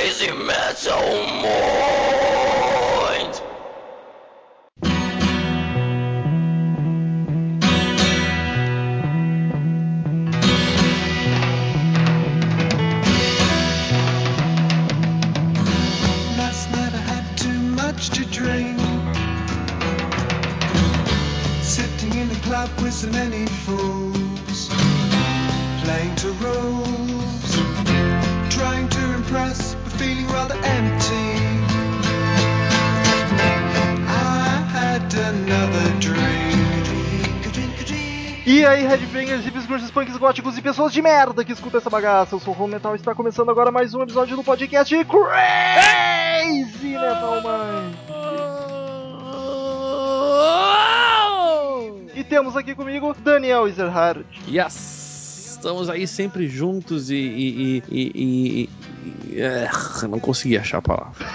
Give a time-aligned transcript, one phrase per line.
[0.00, 2.09] crazy metal mind.
[40.60, 42.34] E pessoas de merda que escutam essa bagaça.
[42.34, 46.88] Eu sou o Home Metal e está começando agora mais um episódio do podcast Crazy
[46.88, 47.96] Metal Mind.
[52.14, 54.26] E temos aqui comigo Daniel Ezerhard.
[54.46, 55.56] Yes!
[55.56, 57.14] Estamos aí sempre juntos e.
[57.16, 58.68] e, e, e- e-
[59.32, 59.68] e- é,
[60.08, 61.26] não consegui achar a palavra.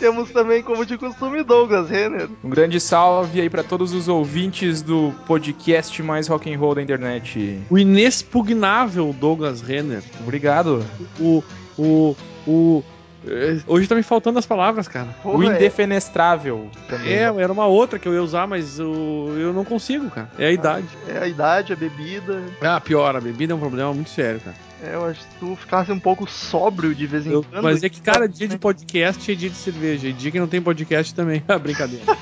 [0.00, 2.26] Temos também, como de costume, Douglas Renner.
[2.42, 6.80] Um grande salve aí pra todos os ouvintes do podcast mais rock and roll da
[6.82, 7.60] internet.
[7.68, 10.02] O inexpugnável Douglas Renner.
[10.20, 10.82] Obrigado.
[11.20, 11.44] O.
[11.78, 12.16] O.
[12.46, 12.82] O.
[13.26, 15.08] é, Hoje tá me faltando as palavras, cara.
[15.22, 17.12] O Porra, é- indefenestrável também.
[17.12, 20.30] É, era uma outra que eu ia usar, mas eu, eu não consigo, cara.
[20.38, 20.86] É a idade.
[21.06, 22.42] É a idade, a bebida.
[22.62, 24.56] Ah, pior, a bebida é um problema muito sério, cara.
[24.82, 27.62] É, eu acho que tu ficasse um pouco sóbrio de vez em Eu- quando.
[27.62, 30.08] mas é que, cara, dia de podcast é dia de cerveja.
[30.08, 31.42] E dia que não tem podcast também.
[31.48, 32.04] Ah, brincadeira.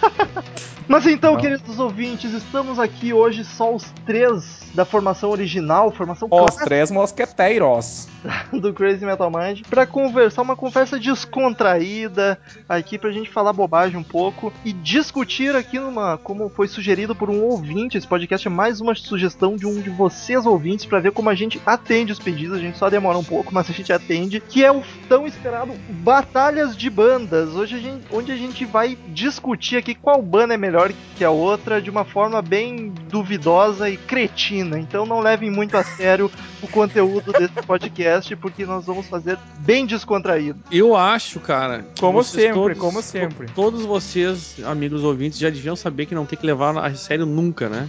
[0.89, 1.41] Mas então, Não.
[1.43, 6.91] queridos ouvintes, estamos aqui hoje só os três da formação original, formação Os clássica três
[6.91, 8.09] mosqueteiros.
[8.59, 14.03] do Crazy Metal Mind, pra conversar, uma conversa descontraída aqui pra gente falar bobagem um
[14.03, 18.81] pouco e discutir aqui numa, como foi sugerido por um ouvinte, esse podcast é mais
[18.81, 22.48] uma sugestão de um de vocês ouvintes pra ver como a gente atende os pedidos,
[22.53, 25.73] a gente só demora um pouco, mas a gente atende, que é o tão esperado
[25.89, 30.57] Batalhas de Bandas, hoje a gente, onde a gente vai discutir aqui qual banda é
[30.57, 35.77] melhor que a outra de uma forma bem duvidosa e cretina, então não levem muito
[35.77, 36.31] a sério
[36.63, 40.61] o conteúdo desse podcast, porque nós vamos fazer bem descontraído.
[40.71, 41.85] Eu acho, cara.
[41.99, 43.47] Como vocês sempre, como sempre.
[43.55, 47.69] Todos vocês, amigos ouvintes, já deviam saber que não tem que levar a sério nunca,
[47.69, 47.89] né?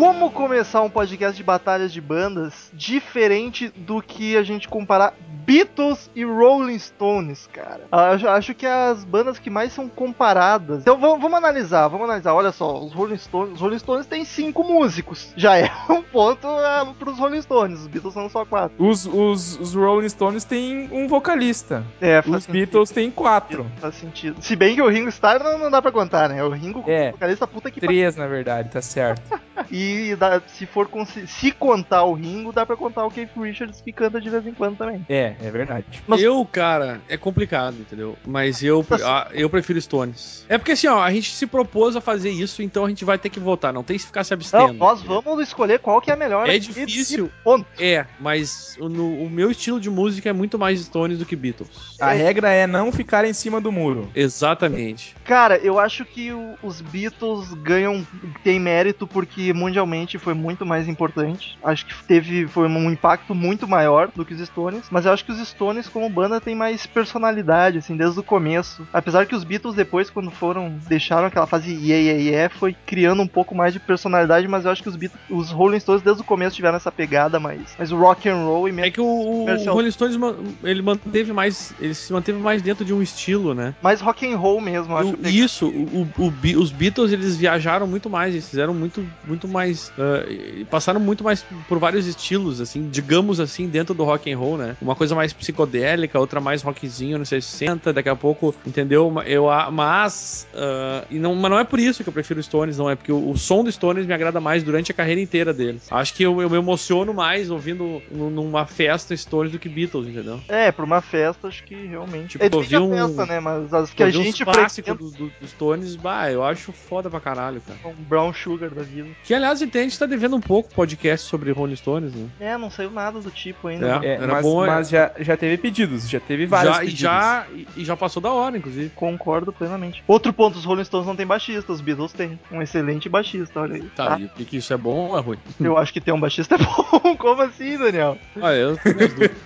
[0.00, 5.12] Como começar um podcast de batalhas de bandas diferente do que a gente comparar
[5.50, 7.80] Beatles e Rolling Stones, cara?
[7.90, 10.80] Acho, acho que as bandas que mais são comparadas.
[10.82, 12.34] Então vamos, vamos analisar, vamos analisar.
[12.34, 15.32] Olha só, os Rolling Stones, os Rolling Stones têm cinco músicos.
[15.36, 17.80] Já é um ponto é, pros Rolling Stones.
[17.80, 18.76] Os Beatles são só quatro.
[18.78, 21.84] Os, os, os Rolling Stones têm um vocalista.
[22.00, 22.52] É, faz Os sentido.
[22.52, 23.66] Beatles têm quatro.
[23.80, 24.40] Faz sentido.
[24.40, 26.44] Se bem que o Ringo Starr não, não dá pra contar, né?
[26.44, 27.10] O Ringo É.
[27.12, 29.22] vocalista puta que Três, na verdade, tá certo.
[29.70, 30.88] E dá- se for
[31.26, 34.54] se contar o Ringo, dá pra contar o Keith Richards que canta de vez em
[34.54, 35.04] quando também.
[35.08, 35.84] É, é verdade.
[36.06, 38.16] Mas- Eu, cara, é complicado, entendeu?
[38.26, 40.44] Mas eu, ah, eu prefiro Stones.
[40.48, 43.18] É porque assim, ó, a gente se propôs a fazer isso, então a gente vai
[43.18, 43.72] ter que votar.
[43.72, 44.72] Não tem que ficar se Não, abstendo.
[44.74, 46.48] nós vamos escolher qual que é a melhor.
[46.48, 47.30] É difícil.
[47.78, 51.36] É, mas o, no- o meu estilo de música é muito mais Stones do que
[51.36, 51.96] Beatles.
[52.00, 54.10] A regra é não ficar em cima do muro.
[54.14, 55.14] Exatamente.
[55.24, 58.06] Cara, eu acho que o- os Beatles ganham
[58.42, 61.58] tem mérito porque mundialmente foi muito mais importante.
[61.62, 65.19] Acho que teve foi um impacto muito maior do que os Stones, mas eu acho
[65.24, 68.86] que os Stones como banda tem mais personalidade assim desde o começo.
[68.92, 73.22] Apesar que os Beatles depois quando foram deixaram aquela fase yeah, yeah, yeah, foi criando
[73.22, 76.22] um pouco mais de personalidade, mas eu acho que os Beatles, os Rolling Stones desde
[76.22, 79.04] o começo tiveram essa pegada mais, mais rock and roll e É meio que o,
[79.04, 79.72] o.
[79.72, 80.16] Rolling Stones
[80.62, 83.74] ele manteve mais, ele se manteve mais dentro de um estilo, né?
[83.82, 85.18] mais rock and roll mesmo, eu acho.
[85.28, 89.92] Isso, o, o os Beatles eles viajaram muito mais, eles fizeram muito, muito mais,
[90.28, 94.56] e passaram muito mais por vários estilos, assim, digamos assim, dentro do rock and roll,
[94.56, 94.76] né?
[94.80, 99.12] Uma coisa mais psicodélica, outra mais rockzinho nos 60, daqui a pouco, entendeu?
[99.26, 102.78] Eu, a- mas, ah, e não, mas não é por isso que eu prefiro Stones,
[102.78, 105.52] não é porque o, o som do Stones me agrada mais durante a carreira inteira
[105.52, 105.86] deles.
[105.90, 110.08] Acho que eu, eu me emociono mais ouvindo num- numa festa Stones do que Beatles,
[110.08, 110.40] entendeu?
[110.48, 112.38] É, pra uma festa, acho que realmente.
[112.38, 113.40] Tipo, é eu vi a um- festa, né?
[113.40, 117.10] Mas as que a gente clássicos frequenta do, do, dos Stones, bah, eu acho foda
[117.10, 117.78] pra caralho, cara.
[117.94, 119.08] um Brown Sugar da vida.
[119.24, 122.28] Que aliás, a gente tá devendo um pouco podcast sobre Rolling Stones, né?
[122.40, 124.00] É, não saiu nada do tipo ainda.
[124.02, 124.10] É.
[124.10, 124.66] É, Era mas, bom, é.
[124.66, 127.00] mas já, já teve pedidos, já teve vários Já, e pedidos.
[127.00, 128.90] já, e- já passou da hora, inclusive.
[128.94, 130.02] Concordo plenamente.
[130.06, 132.38] Outro ponto, os Rolling Stones não tem baixista, os Beatles têm.
[132.50, 133.82] Um excelente baixista, olha aí.
[133.96, 135.38] Tá, e o que, que isso é bom ou é ruim?
[135.60, 137.16] Eu acho que ter um baixista é bom.
[137.16, 138.16] Como assim, Daniel?
[138.40, 138.76] Ah, eu.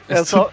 [0.08, 0.50] É só,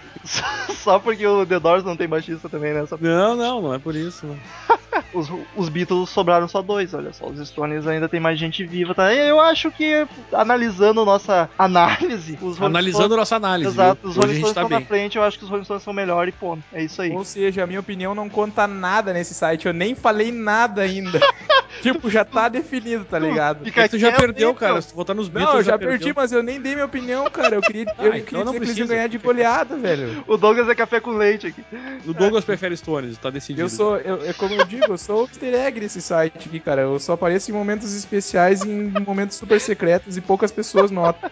[0.70, 2.86] só porque o The Doors não tem baixista também, né?
[2.86, 4.26] Só- Não, não, não é por isso.
[4.26, 4.38] Não.
[5.14, 7.26] Os, os Beatles sobraram só dois, olha só.
[7.28, 9.14] Os Stones ainda tem mais gente viva, tá?
[9.14, 13.70] Eu acho que, analisando nossa análise, os Rolling Analisando nossa análise.
[13.72, 14.86] Exato, os Hoje Rolling a gente Stones tá estão na bem.
[14.92, 16.62] Frente, eu acho que os Rolling Stones são melhor e ponto.
[16.74, 17.14] É isso aí.
[17.14, 21.18] Ou seja, a minha opinião não conta nada nesse site, eu nem falei nada ainda.
[21.82, 23.64] tipo, já tá definido, tá ligado?
[23.64, 24.82] Fica que tu já quieto, perdeu, cara.
[24.82, 25.98] Se tu votar nos Beatles, Não, eu já perdeu.
[25.98, 27.56] perdi, mas eu nem dei minha opinião, cara.
[27.56, 28.86] Eu queria, Ah, eu então queria não que precisa.
[28.94, 30.24] ganhar de goleada, velho.
[30.28, 31.64] O Douglas é café com leite aqui.
[32.06, 33.62] O Douglas prefere Stones, tá decidido.
[33.62, 36.60] Eu sou, eu, é como eu digo, eu sou o easter egg nesse site aqui,
[36.60, 36.82] cara.
[36.82, 41.30] Eu só apareço em momentos especiais, em momentos super secretos e poucas pessoas notam.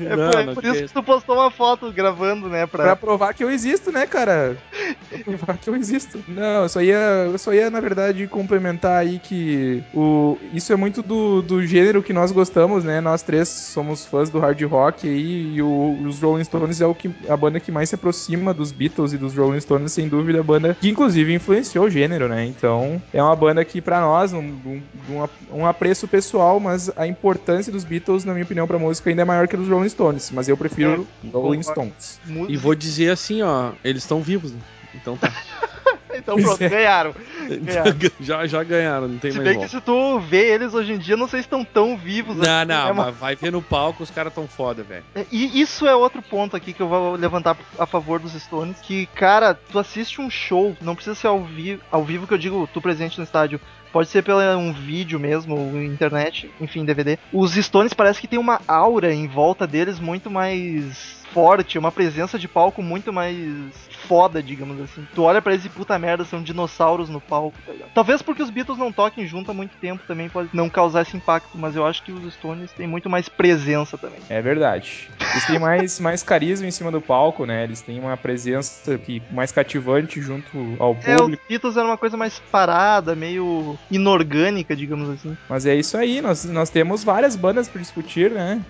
[0.00, 2.66] É Não, por, não por isso que tu postou uma foto gravando, né?
[2.66, 2.84] Pra...
[2.84, 4.56] Pra provar que eu existo, né, cara?
[5.08, 6.22] Pra provar que eu existo.
[6.28, 6.96] Não, eu só ia,
[7.30, 12.02] eu só ia na verdade, complementar aí que o, isso é muito do, do gênero
[12.02, 13.00] que nós gostamos, né?
[13.00, 16.94] Nós três somos fãs do hard rock aí, e o- os Rolling Stones é o
[16.94, 20.40] que, a banda que mais se aproxima dos Beatles e dos Rolling Stones, sem dúvida,
[20.40, 22.44] a banda que inclusive influenciou o gênero, né?
[22.46, 26.90] Então, é uma banda que pra nós, um, um, um ap- um apreço pessoal, mas
[26.96, 29.68] a importância dos Beatles, na minha opinião, pra música ainda é maior que a dos
[29.68, 30.30] Rolling Stones.
[30.32, 31.62] Mas eu prefiro Rolling concordo.
[31.92, 32.20] Stones.
[32.48, 34.58] E vou dizer assim, ó, eles estão vivos, né?
[34.94, 35.30] Então tá.
[36.20, 36.68] Então pronto, é.
[36.68, 37.14] ganharam.
[37.62, 37.96] ganharam.
[38.20, 39.78] já, já ganharam, não tem Se mais bem que volta.
[39.78, 42.68] se tu vê eles hoje em dia, não sei se estão tão vivos Não, assim,
[42.68, 45.04] não, né, mas vai ver no palco, os caras tão foda, velho.
[45.14, 48.76] É, E isso é outro ponto aqui que eu vou levantar a favor dos Stones.
[48.80, 52.38] Que, cara, tu assiste um show, não precisa ser ao, vi ao vivo que eu
[52.38, 53.60] digo, tu presente no estádio.
[53.92, 57.18] Pode ser pelo um vídeo mesmo, ou internet, enfim, DVD.
[57.32, 62.38] Os Stones parece que tem uma aura em volta deles muito mais forte, uma presença
[62.38, 63.36] de palco muito mais
[64.10, 65.06] foda, digamos assim.
[65.14, 67.90] Tu olha pra eles e puta merda, são dinossauros no palco, tá ligado?
[67.94, 71.16] Talvez porque os Beatles não toquem junto há muito tempo também pode não causar esse
[71.16, 74.18] impacto, mas eu acho que os Stones têm muito mais presença também.
[74.28, 75.08] É verdade.
[75.30, 77.62] Eles têm mais, mais carisma em cima do palco, né?
[77.62, 81.44] Eles têm uma presença que, mais cativante junto ao É, os público.
[81.48, 85.38] Beatles era uma coisa mais parada, meio inorgânica, digamos assim.
[85.48, 88.60] Mas é isso aí, nós, nós temos várias bandas pra discutir, né?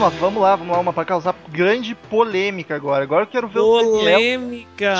[0.00, 3.04] Não, mas vamos lá, vamos lá, uma pra causar grande polêmica agora.
[3.04, 4.94] Agora eu quero ver o Daniel Polêmica!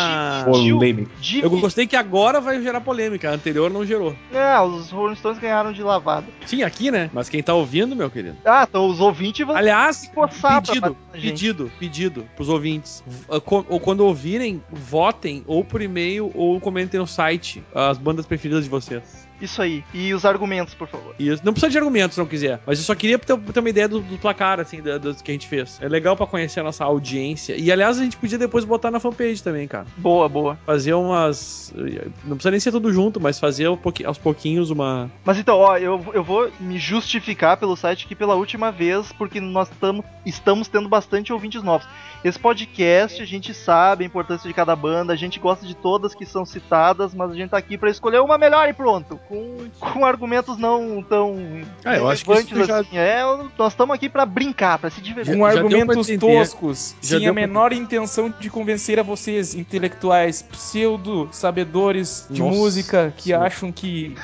[0.44, 1.10] Polêmico.
[1.18, 1.40] de...
[1.40, 4.14] Eu gostei que agora vai gerar polêmica, a anterior não gerou.
[4.34, 6.26] Ah, os Rolling Stones ganharam de lavada.
[6.44, 7.08] Sim, aqui, né?
[7.14, 8.36] Mas quem tá ouvindo, meu querido.
[8.44, 13.02] Ah, então os ouvintes vão Aliás, se coçar pedido, pedido, pedido pros ouvintes.
[13.46, 18.64] Co- Ou quando ouvirem, votem ou por e-mail ou comentem no site as bandas preferidas
[18.64, 19.29] de vocês.
[19.40, 19.84] Isso aí.
[19.94, 21.14] E os argumentos, por favor.
[21.18, 22.60] E não precisa de argumentos se não quiser.
[22.66, 25.30] Mas eu só queria ter, ter uma ideia do, do placar, assim, da- das que
[25.30, 25.78] a gente fez.
[25.80, 27.56] É legal pra conhecer a nossa audiência.
[27.56, 29.86] E aliás, a gente podia depois botar na fanpage também, cara.
[29.96, 30.58] Boa, boa.
[30.66, 31.72] Fazer umas.
[32.24, 33.66] Não precisa nem ser tudo junto, mas fazer
[34.04, 35.10] aos pouquinhos uma.
[35.24, 39.40] Mas então, ó, eu, eu vou me justificar pelo site aqui pela última vez, porque
[39.40, 41.86] nós tamo, estamos tendo bastante ouvintes novos.
[42.22, 46.14] Esse podcast, a gente sabe a importância de cada banda, a gente gosta de todas
[46.14, 49.18] que são citadas, mas a gente tá aqui pra escolher uma melhor e pronto.
[49.30, 51.36] Com, com argumentos não tão
[51.84, 52.98] Ah, eu acho que isso já- assim.
[52.98, 53.22] É,
[53.56, 55.32] nós estamos aqui pra brincar, pra se divertir.
[55.36, 59.54] Com já pra argumentos toscos, Já sem a pra- menor intenção de convencer a vocês,
[59.54, 63.46] intelectuais pseudo-sabedores de Nossa música, que Senhora.
[63.46, 64.16] acham que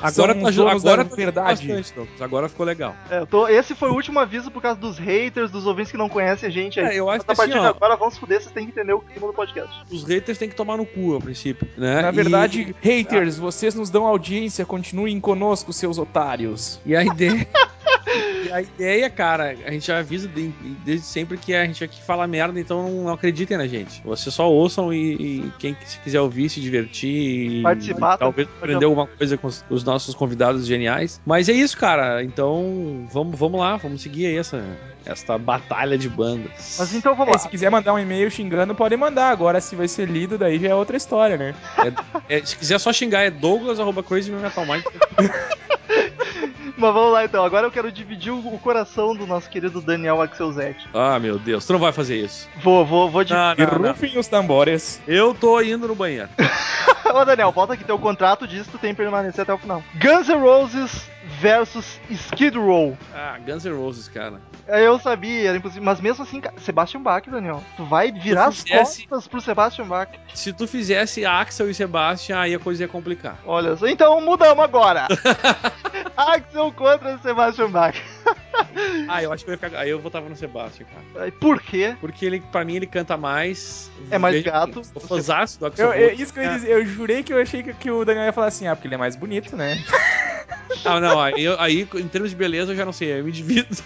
[0.00, 1.66] Agora são tá, agora da tá verdade.
[1.68, 1.94] bastante.
[2.22, 2.94] Agora ficou legal.
[3.10, 6.08] É, tô- esse foi o último aviso por causa dos haters, dos ouvintes que não
[6.08, 6.78] conhecem a gente.
[6.78, 6.86] aí.
[6.86, 8.64] É, eu acho Mas a que assim, partir de ó, agora, vamos fuder, vocês têm
[8.66, 9.74] que entender o clima do podcast.
[9.90, 12.02] os haters têm que tomar no cu, a princípio, né?
[12.02, 16.78] Na E- verdade, haters, vocês nos dão audiência, continuem conosco, seus otários.
[16.84, 17.48] E a ideia.
[18.52, 20.52] a ideia, cara, a gente já avisa de-
[20.84, 24.02] desde sempre que a gente aqui fala merda, então não acreditem na gente.
[24.04, 28.84] Vocês só ouçam e, e quem se quiser ouvir, se divertir e Participar talvez aprender
[28.84, 31.20] alguma coisa com os, os nossos convidados geniais.
[31.24, 32.22] Mas é isso, cara.
[32.22, 34.62] Então vamos, vamos lá, vamos seguir aí essa,
[35.04, 36.76] essa batalha de bandas.
[36.78, 37.38] Mas então vamos É, lá.
[37.38, 39.30] se quiser mandar um e-mail xingando, pode mandar.
[39.30, 41.54] Agora, se vai ser lido, daí já é outra história, né?
[42.28, 44.82] É, se quiser só xingar, é douglas.crazymetalmind.
[46.76, 47.44] Mas vamos lá então.
[47.44, 50.88] Agora eu quero dividir o coração do nosso querido Daniel Axelzetti.
[50.92, 52.48] Ah, meu Deus, tu não vai fazer isso.
[52.62, 53.56] Vou, vou, vou dividir.
[53.58, 53.88] Não, E não, não.
[53.92, 55.00] rufem os tambores.
[55.06, 56.28] Eu tô indo no banheiro.
[57.14, 57.84] Ô Daniel, volta aqui.
[57.84, 59.82] Teu contrato diz que tu tem que permanecer até o final.
[59.94, 61.08] Guns N' Roses
[61.40, 62.96] versus Skid Row.
[63.14, 64.40] Ah, Guns N' Roses, cara.
[64.66, 65.84] Eu sabia, era impossível.
[65.84, 67.62] Mas mesmo assim, Sebastian Bach, Daniel.
[67.76, 70.08] Tu vai virar as fizesse- costas pro Sebastian Bach.
[70.34, 73.38] Se tu fizesse Axel e Sebastian, aí a coisa ia complicar.
[73.46, 73.86] Olha só.
[73.86, 75.06] Então mudamos agora.
[76.16, 77.94] Axel contra Sebastian Bach.
[79.08, 79.78] Ah, eu acho que eu ia ficar.
[79.78, 81.30] Aí eu votava no Sebastian, cara.
[81.32, 81.96] Por quê?
[82.00, 83.90] Porque ele, pra mim, ele canta mais.
[84.10, 84.82] É mais gato.
[84.84, 87.40] Sou fãzaço do Axel Eu, eu- isso que eu ia dizer, eu jurei que eu
[87.40, 89.82] achei que, que o Daniel ia falar assim, ah, porque ele é mais bonito, né?
[90.84, 93.32] Ah, não, aí, eu- aí, em termos de beleza, eu já não sei, eu me
[93.32, 93.68] divido.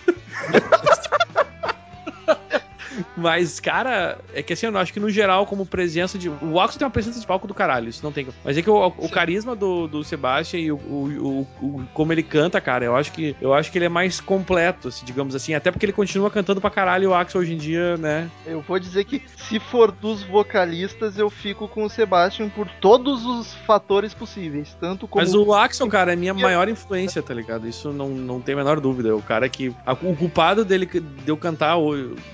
[3.16, 6.28] Mas, cara, é que assim, eu acho que no geral, como presença de.
[6.28, 8.26] O Axel tem uma presença de palco do caralho, isso não tem.
[8.44, 12.22] Mas é que o, o carisma do, do Sebastian e o, o- o- como ele
[12.22, 15.54] canta, cara, eu acho que eu acho que ele é mais completo, assim, digamos assim.
[15.54, 18.30] Até porque ele continua cantando pra caralho o Axel hoje em dia, né?
[18.46, 23.26] Eu vou dizer que se for dos vocalistas, eu fico com o Sebastian por todos
[23.26, 24.76] os fatores possíveis.
[24.80, 25.24] Tanto como.
[25.24, 27.66] Mas o Axel, cara, é minha maior influência, tá ligado?
[27.68, 29.08] Isso não, não tem a menor dúvida.
[29.08, 29.74] É o cara que.
[29.84, 31.76] a- o culpado dele de eu cantar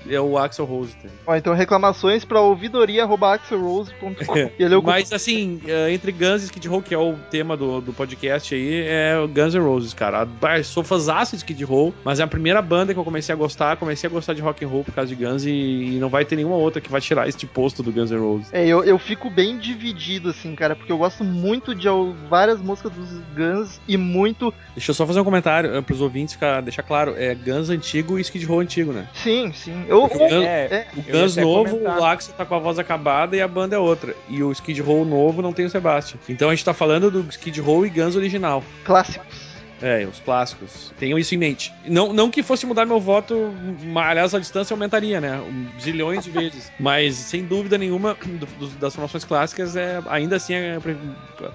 [0.09, 0.95] é o Axel Rose.
[0.95, 1.09] Tá?
[1.25, 4.15] Ó, então reclamações pra ouvidoria.axelrose.com.
[4.57, 7.81] E é Mas assim, eh, entre Guns e Skid Row, que é o tema do,
[7.81, 10.27] do podcast aí, é o Guns N' Roses, cara.
[10.41, 13.37] Ah, Sou fãzaço de Skid Row, mas é a primeira banda que eu comecei a
[13.37, 13.77] gostar.
[13.77, 16.25] Comecei a gostar de rock and roll por causa de Guns e, e não vai
[16.25, 18.53] ter nenhuma outra que vai tirar este posto do Guns N' Roses.
[18.53, 21.87] É, eu, eu fico bem dividido, assim, cara, porque eu gosto muito de
[22.29, 24.53] várias músicas dos Guns e muito.
[24.75, 27.15] Deixa eu só fazer um comentário eh, pros ouvintes ficar, deixar claro.
[27.17, 29.07] É Guns antigo e Skid Row antigo, né?
[29.13, 29.85] Sim, sim.
[29.87, 31.99] Eu, O Guns, é, o eu ia Guns novo, comentar.
[31.99, 34.15] o Axel tá com a voz acabada e a banda é outra.
[34.29, 36.19] E o Skid Row novo não tem o Sebastian.
[36.27, 38.63] Então a gente tá falando do Skid Row e Guns original.
[38.83, 39.47] clássicos.
[39.79, 40.91] É, os clássicos.
[40.97, 41.71] Tenham isso em mente.
[41.85, 45.39] Não, não que fosse mudar meu voto, mas, aliás, a distância aumentaria, né?
[45.39, 46.71] Um zilhões de vezes.
[46.79, 50.97] Mas, sem dúvida nenhuma, do- do- das formações clássicas, é, ainda assim, é pre-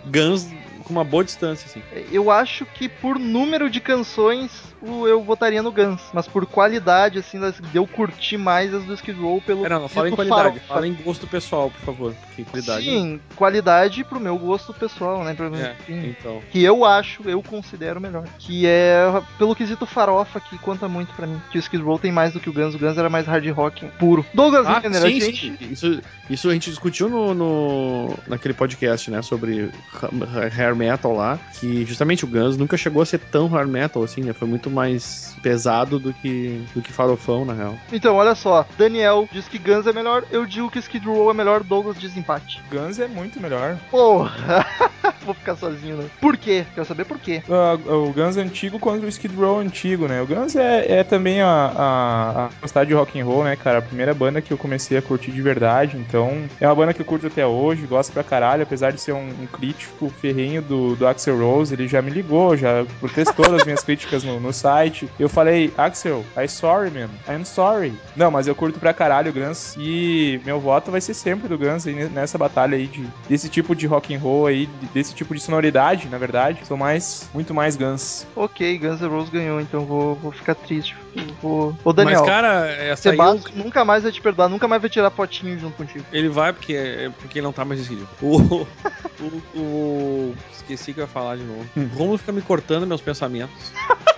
[0.07, 0.47] Guns
[0.83, 1.83] com uma boa distância, assim.
[2.11, 4.51] Eu acho que por número de canções
[4.83, 7.39] eu votaria no Guns, mas por qualidade, assim,
[7.73, 9.65] eu curtir mais as do Skid Row pelo.
[9.65, 10.43] É, não, não, fala em qualidade.
[10.43, 10.67] farofa.
[10.67, 12.15] Fala em gosto pessoal, por favor.
[12.27, 12.85] Porque qualidade...
[12.85, 15.35] Sim, qualidade pro meu gosto pessoal, né?
[15.35, 16.41] Pra, É, enfim, então.
[16.51, 18.25] que eu acho, eu considero melhor.
[18.39, 19.05] Que é
[19.39, 21.41] pelo quesito farofa que conta muito pra mim.
[21.53, 22.75] Que o Skid Row tem mais do que o Guns.
[22.75, 24.27] O Guns era mais hard rock puro.
[24.35, 25.57] Douglas Ah, a sim, gente.
[25.59, 25.59] sim.
[25.71, 29.23] Isso, isso a gente discutiu no, no- naquele podcast, né?
[29.23, 29.71] Sobre
[30.03, 31.39] ha- hair metal lá.
[31.59, 34.33] Que justamente o Guns nunca chegou a ser tão hair metal assim, né?
[34.33, 37.75] Foi muito mais pesado do que, do que farofão, na real.
[37.93, 38.67] Então, olha só.
[38.79, 40.25] Daniel diz que Guns é melhor.
[40.31, 41.63] Eu digo que Skid Row é melhor.
[41.63, 42.63] Douglas diz empate.
[42.71, 43.77] Guns é muito melhor.
[43.91, 44.67] Porra!
[45.25, 46.11] Vou ficar sozinho, né?
[46.21, 46.65] Por quê?
[46.75, 47.43] Quero saber por quê.
[47.49, 50.21] Ah, o Guns antigo contra o Skid Row antigo, né?
[50.21, 53.79] O Guns é, é também a, a, a gostar de rock and roll, né, cara?
[53.79, 57.01] A primeira banda que eu comecei a curtir de verdade, então é uma banda que
[57.01, 60.97] eu curto até hoje, gosto pra caralho, apesar de ser um, um crítico ferrenho do,
[60.97, 65.09] do Axel Rose, ele já me ligou, já protestou as minhas críticas no, no site.
[65.19, 67.93] Eu falei, Axel, I'm sorry, man, I'm sorry.
[68.17, 71.59] Não, mas eu curto pra caralho o Guns e meu voto vai ser sempre do
[71.59, 75.41] Guns nessa batalha aí de, desse tipo de rock and roll aí, desse tipo de
[75.41, 76.67] sonoridade, na verdade.
[76.67, 78.27] Sou mais, muito mais Guns.
[78.37, 80.97] Ok, Guns N' Roses ganhou, então vou, vou ficar triste.
[81.43, 82.21] Ô, Daniel.
[82.21, 85.59] Mas, cara, essa aí, Sebastião nunca mais vai te perdoar, nunca mais vai tirar fotinho
[85.59, 86.05] junto contigo.
[86.13, 88.09] ele vai porque, porque ele não tá mais decidido.
[88.23, 88.39] O,
[89.21, 91.67] o, o- Esqueci que eu ia falar de novo.
[91.77, 93.73] O Romulo fica me cortando meus pensamentos.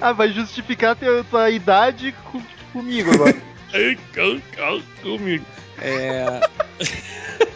[0.00, 2.40] Ah, vai justificar tua, tua idade com-
[2.72, 3.34] comigo agora.
[5.02, 5.44] Comigo.
[5.80, 6.40] É.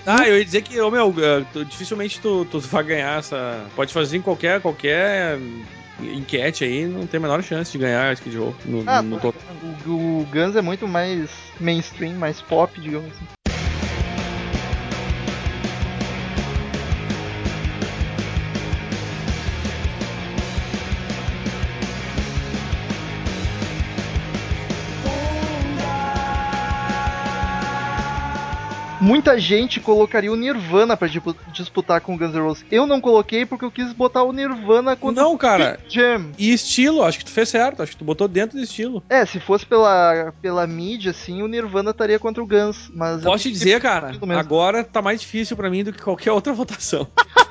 [0.04, 3.64] Ah, eu ia dizer que, ô meu, eh, dificilmente tu, tu vai ganhar essa.
[3.76, 5.38] Pode fazer em qualquer, qualquer
[6.00, 10.20] enquete aí, não tem a menor chance de ganhar Skid Row no, Ah, no o,
[10.20, 13.24] o Guns é muito mais mainstream, mais pop, digamos assim.
[29.06, 32.64] Muita gente colocaria o Nirvana pra tipo, disputar com o Guns N' Roses.
[32.72, 35.78] Eu não coloquei porque eu quis botar o Nirvana contra Não, cara.
[35.86, 36.32] o Jam.
[36.36, 39.04] E estilo, acho que tu fez certo, acho que tu botou dentro do estilo.
[39.08, 42.90] É, se fosse pela, pela mídia, assim, o Nirvana estaria contra o Guns.
[42.92, 46.52] Mas Posso te dizer, cara, agora tá mais difícil pra mim do que qualquer outra
[46.52, 47.06] votação.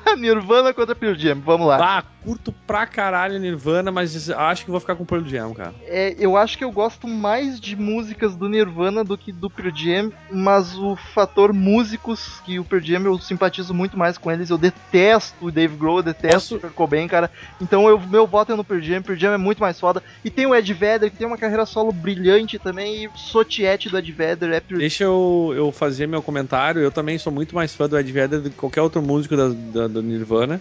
[0.16, 1.78] Nirvana contra Pearl Jam, vamos lá.
[1.98, 5.74] Ah, curto pra caralho Nirvana, mas acho que vou ficar com o Pearl Jam, cara.
[5.84, 9.74] É, eu acho que eu gosto mais de músicas do Nirvana do que do Pearl
[9.74, 14.50] Jam, mas o fator músicos, que o Pearl Jam eu simpatizo muito mais com eles,
[14.50, 17.30] eu detesto o Dave Grohl, eu detesto Posso- o Kurt Cobain, cara.
[17.60, 20.02] Então eu, meu voto é no Pearl Jam, Pearl Jam é muito mais foda.
[20.24, 23.88] E tem o Ed Vedder, que tem uma carreira solo brilhante também, e sou tiete
[23.88, 26.80] do Ed Vedder, é Pearl Deixa eu, eu fazer meu comentário.
[26.80, 29.48] Eu também sou muito mais fã do Ed Vedder do que qualquer outro músico da,
[29.48, 30.60] da- do Nirvana.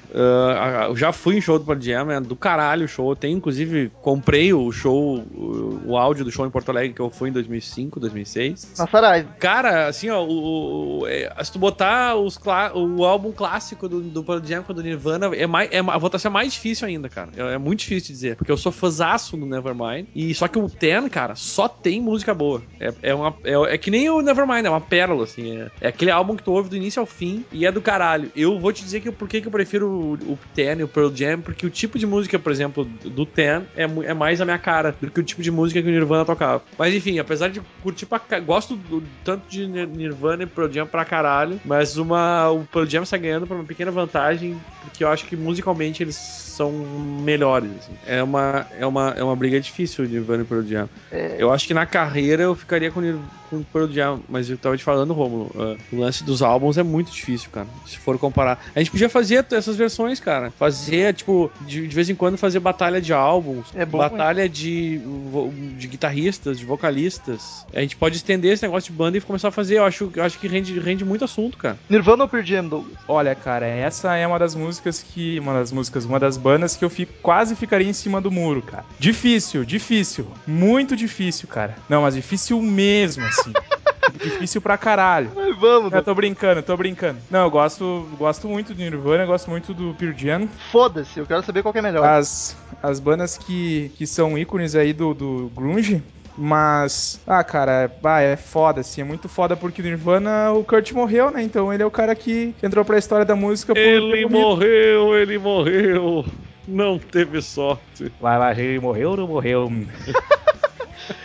[0.88, 3.16] Eu já fui em show do Pearl Jam, é do caralho o show.
[3.16, 7.10] Tenho, inclusive, comprei o show, o, o áudio do show em Porto Alegre que eu
[7.10, 8.74] fui em 2005, 2006.
[8.78, 9.30] na Saraiva.
[9.40, 12.40] Cara, assim, ó, o, o- é, se tu botar os
[12.76, 15.98] o álbum clássico do, do Pearl Jam com o do Nirvana, é mais, é, a
[15.98, 17.30] votação é mais difícil ainda, cara.
[17.36, 20.08] É, é muito difícil de dizer, porque eu sou fãzaço do Nevermind.
[20.16, 22.62] E só que o Ten, cara, só tem música boa.
[22.80, 25.58] É, é, uma, é, é que nem o Nevermind, é uma pérola, assim.
[25.58, 28.32] É, é aquele álbum que tu ouve do início ao fim e é do caralho.
[28.36, 30.88] Eu vou te dizer que por que que eu prefiro o, o Ten e o
[30.88, 34.46] Pearl Jam, porque o tipo de música, por exemplo, do Ten é, é mais a
[34.46, 36.64] minha cara do que o tipo de música que o Nirvana tocava.
[36.78, 40.86] Mas enfim, apesar de curtir pra Gosto do- tanto de Nir- Nirvana e Pearl Jam
[40.86, 45.10] pra caralho, mas uma, o Pearl Jam está ganhando por uma pequena vantagem, porque eu
[45.10, 46.16] acho que musicalmente eles
[46.56, 47.70] são melhores.
[47.80, 47.94] assim.
[48.06, 50.90] É, uma, é, uma, é uma briga difícil, Nirvana e Pearl Jam.
[51.12, 53.02] É, Eu acho que na carreira eu ficaria com,
[53.50, 56.84] com Pearl Jam, mas eu tava te falando, Romulo, ah, o lance dos álbuns é
[56.84, 57.68] muito difícil, cara.
[57.86, 58.60] Se for comparar.
[58.76, 60.52] A gente podia fazer t- essas versões, cara.
[60.52, 65.00] Fazer, tipo, de, de vez em quando fazer batalha de álbuns, É bom, batalha de,
[65.32, 67.66] vo- de guitarristas, de vocalistas.
[67.74, 69.78] A gente pode estender esse negócio de banda e começar a fazer.
[69.78, 71.78] Eu acho, eu acho que rende, rende muito assunto, cara.
[71.90, 72.98] Nirvana ou Pearl Jam, Douglas?
[73.08, 75.40] Olha, cara, essa é uma das músicas que.
[75.40, 78.62] Uma das músicas, uma das bandas que eu fico, quase ficaria em cima do muro,
[78.62, 78.84] cara.
[79.00, 80.28] Difícil, difícil.
[80.46, 81.76] Muito difícil, cara.
[81.88, 83.54] Não, mas difícil mesmo, assim.
[84.12, 85.32] difícil pra caralho.
[85.36, 87.20] Ai, vamos, Eu tô brincando, tô brincando.
[87.30, 90.48] Não, eu gosto, gosto muito do Nirvana, eu gosto muito do Pearl Jam.
[90.72, 92.06] foda-se, eu quero saber qual que é melhor.
[92.06, 96.04] As, as bandas que, que são ícones aí do, do grunge.
[96.38, 100.92] Mas, ah, cara, bah, é foda, assim, é muito foda porque o Nirvana, o Kurt
[100.92, 101.42] morreu, né?
[101.42, 104.30] Então ele é o cara que entrou pra história da música por comido.
[104.30, 106.26] morreu, ele morreu.
[106.68, 108.12] Não teve sorte.
[108.20, 109.72] Vai lá, ele morreu ou não morreu?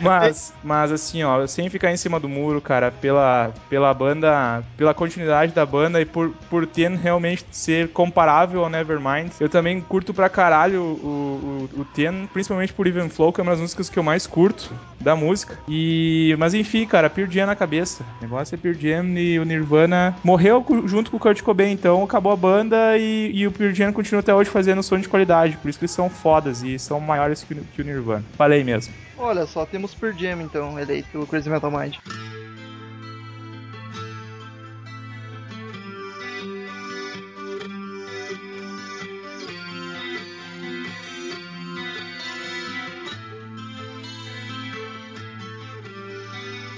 [0.00, 4.94] Mas, mas assim, ó, sem ficar em cima do muro, cara, pela, pela banda, pela
[4.94, 10.12] continuidade da banda e por, por Ten realmente ser comparável ao Nevermind, eu também curto
[10.14, 13.88] pra caralho o, o, o Ten, principalmente por Even Flow, que é uma das músicas
[13.88, 15.58] que eu mais curto da música.
[15.68, 18.04] E, mas enfim, cara, Pearl Jam na cabeça.
[18.18, 22.02] O negócio é Pearl Jam e o Nirvana morreu junto com o Kurt Cobain, então
[22.02, 25.56] acabou a banda e, e o Pearl Jam continua até hoje fazendo som de qualidade,
[25.56, 28.24] por isso que eles são fodas e são maiores que, que o Nirvana.
[28.36, 28.92] Falei mesmo.
[29.22, 31.94] Olha só, temos Pearl Jam, então, eleito pelo Crazy Metal Mind.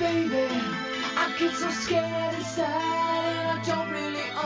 [0.01, 0.49] Baby,
[1.17, 3.12] I get so scared inside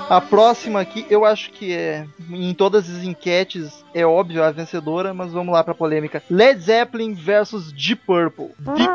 [0.08, 2.06] A próxima aqui, eu acho que é.
[2.30, 6.22] Em todas as enquetes, é óbvio a vencedora, mas vamos lá pra polêmica.
[6.30, 8.50] Led Zeppelin versus Deep Purple.
[8.76, 8.92] Deep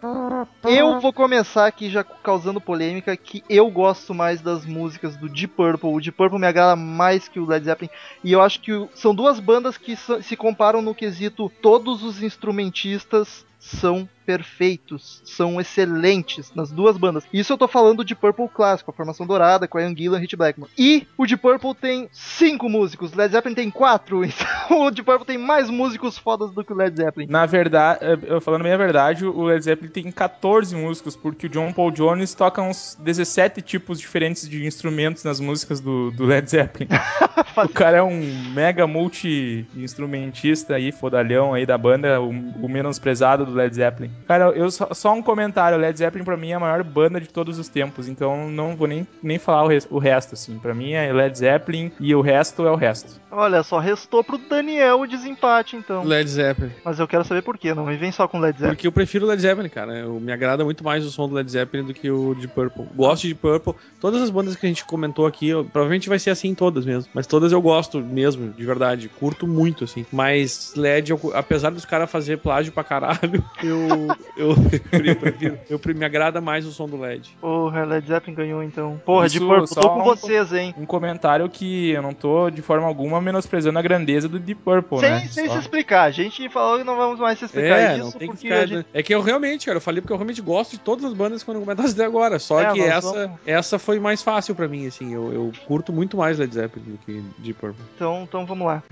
[0.00, 0.74] Purple.
[0.76, 5.54] Eu vou começar aqui já causando polêmica, que eu gosto mais das músicas do Deep
[5.54, 5.90] Purple.
[5.90, 7.90] O Deep Purple me agrada mais que o Led Zeppelin.
[8.24, 13.46] E eu acho que são duas bandas que se comparam no quesito todos os instrumentistas
[13.64, 17.24] são perfeitos, são excelentes nas duas bandas.
[17.32, 20.22] Isso eu tô falando de Purple clássico, a formação dourada com a Ian Gillan e
[20.22, 20.70] Hit Blackmore.
[20.76, 25.26] E o de Purple tem cinco músicos, Led Zeppelin tem quatro, então o de Purple
[25.26, 27.26] tem mais músicos fodas do que o Led Zeppelin.
[27.28, 31.46] Na verdade, eh, eu falando bem a verdade, o Led Zeppelin tem 14 músicos, porque
[31.46, 36.24] o John Paul Jones toca uns 17 tipos diferentes de instrumentos nas músicas do, do
[36.24, 36.88] Led Zeppelin.
[37.56, 38.20] o cara é um
[38.52, 44.10] mega multi-instrumentista aí, fodalhão aí da banda, o, o menosprezado do Led Zeppelin.
[44.26, 47.20] Cara, eu só, só um comentário, o Led Zeppelin pra mim é a maior banda
[47.20, 50.58] de todos os tempos, então não vou nem, nem falar o, res- o resto, assim.
[50.58, 53.20] Pra mim é Led Zeppelin e o resto é o resto.
[53.30, 56.04] Olha só, restou pro Daniel o desempate então.
[56.04, 56.70] Led Zeppelin.
[56.84, 58.74] Mas eu quero saber por quê, não me vem só com Led Zeppelin.
[58.76, 59.92] Porque eu prefiro o Led Zeppelin, cara.
[59.98, 62.84] Eu, me agrada muito mais o som do Led Zeppelin do que o de Purple.
[62.94, 63.74] Gosto de Purple.
[64.00, 66.86] Todas as bandas que a gente comentou aqui, eu- provavelmente vai ser assim em todas
[66.86, 67.10] mesmo.
[67.12, 69.08] Mas todas eu gosto mesmo, de verdade.
[69.08, 70.06] Curto muito, assim.
[70.12, 74.50] Mas Led, eu- apesar dos caras fazer plágio pra caralho, barulho, eu, eu,
[75.04, 75.58] eu prefiro.
[75.68, 77.36] Eu, me agrada mais o som do LED.
[77.40, 79.00] Porra, Led Zeppelin ganhou então.
[79.04, 80.74] Porra, de Isso, Purple, só tô com um- vocês, hein?
[80.78, 84.98] Um comentário que eu não tô de forma alguma menosprezando a grandeza do Deep Purple,
[85.00, 85.26] sem né?
[85.28, 86.02] sem Só- se explicar.
[86.04, 88.48] A gente falou que não vamos mais se explicar É, isso não tem que porque
[88.48, 88.60] ficar.
[88.60, 88.86] a gente...
[88.92, 91.40] É que eu realmente, cara, eu falei porque eu realmente gosto de todas as bandas
[91.42, 92.38] que foram comentadas até agora.
[92.38, 95.12] Só É, que essa, vamos- essa foi mais fácil pra mim, assim.
[95.14, 97.84] Eu, eu curto muito mais Led Zeppelin do que Deep Purple.
[97.96, 98.82] Então, então vamos lá.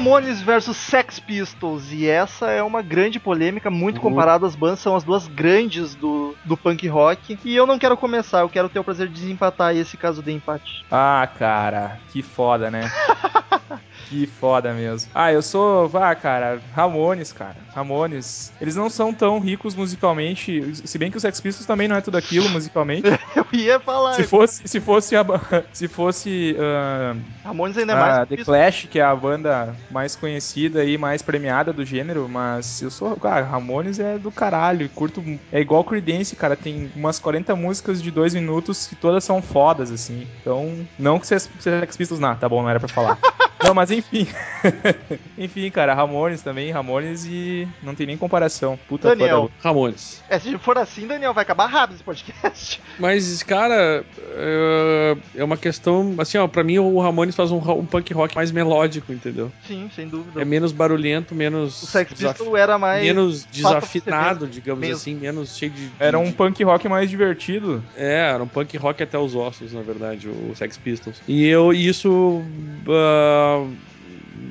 [0.00, 1.92] Ramones versus Sex Pistols.
[1.92, 4.02] E essa é uma grande polêmica, muito Uhum.
[4.02, 7.38] comparada às bandas, são as duas grandes do, do punk rock.
[7.44, 10.32] E eu não quero começar, eu quero ter o prazer de desempatar esse caso de
[10.32, 10.86] empate.
[10.90, 12.90] Ah, cara, que foda, né?
[14.10, 15.08] que foda mesmo.
[15.14, 15.88] Ah, eu sou.
[15.94, 17.56] Ah, cara, Ramones, cara.
[17.72, 18.52] Ramones.
[18.60, 20.74] Eles não são tão ricos musicalmente.
[20.84, 23.06] Se bem que o Sex Pistols também não é tudo aquilo musicalmente.
[23.36, 24.66] Eu ia falar, se fosse.
[24.66, 25.14] Se fosse.
[25.14, 25.24] A,
[25.72, 26.56] se fosse.
[26.58, 28.14] ah, Ramones ainda é a mais.
[28.16, 28.46] The que Pistols.
[28.46, 33.14] Clash, que é a banda mais conhecida e mais premiada do gênero, mas eu sou.
[33.16, 34.88] Cara, Ramones é do caralho.
[34.88, 35.22] Curto.
[35.52, 36.56] É igual Creedence, cara.
[36.56, 40.26] Tem umas 40 músicas de dois minutos que todas são fodas, assim.
[40.40, 43.16] Então, não que Sex Sex Pistols, não, tá bom, não era pra falar.
[43.62, 44.26] Não, mas enfim.
[45.36, 48.78] enfim, cara, Ramones também, Ramones e não tem nem comparação.
[48.88, 49.42] Puta Daniel.
[49.42, 49.52] foda.
[49.62, 50.22] Ramones.
[50.28, 52.80] É, se for assim, Daniel, vai acabar rápido esse podcast.
[52.98, 56.14] Mas, cara, é- é uma questão.
[56.18, 59.50] Assim, ó, pra mim o Ramones faz um, um punk rock mais melódico, entendeu?
[59.66, 60.40] Sim, sem dúvida.
[60.40, 61.82] É menos barulhento, menos.
[61.82, 63.02] O Sex desaf- Pistols era mais.
[63.04, 64.96] Menos desafinado, digamos mesmo.
[64.96, 65.90] assim, menos cheio de.
[65.98, 67.82] Era um punk rock mais divertido.
[67.96, 71.20] É, era um punk rock até os ossos, na verdade, o Sex Pistols.
[71.28, 72.42] E eu, e isso
[73.50, 73.66] ah,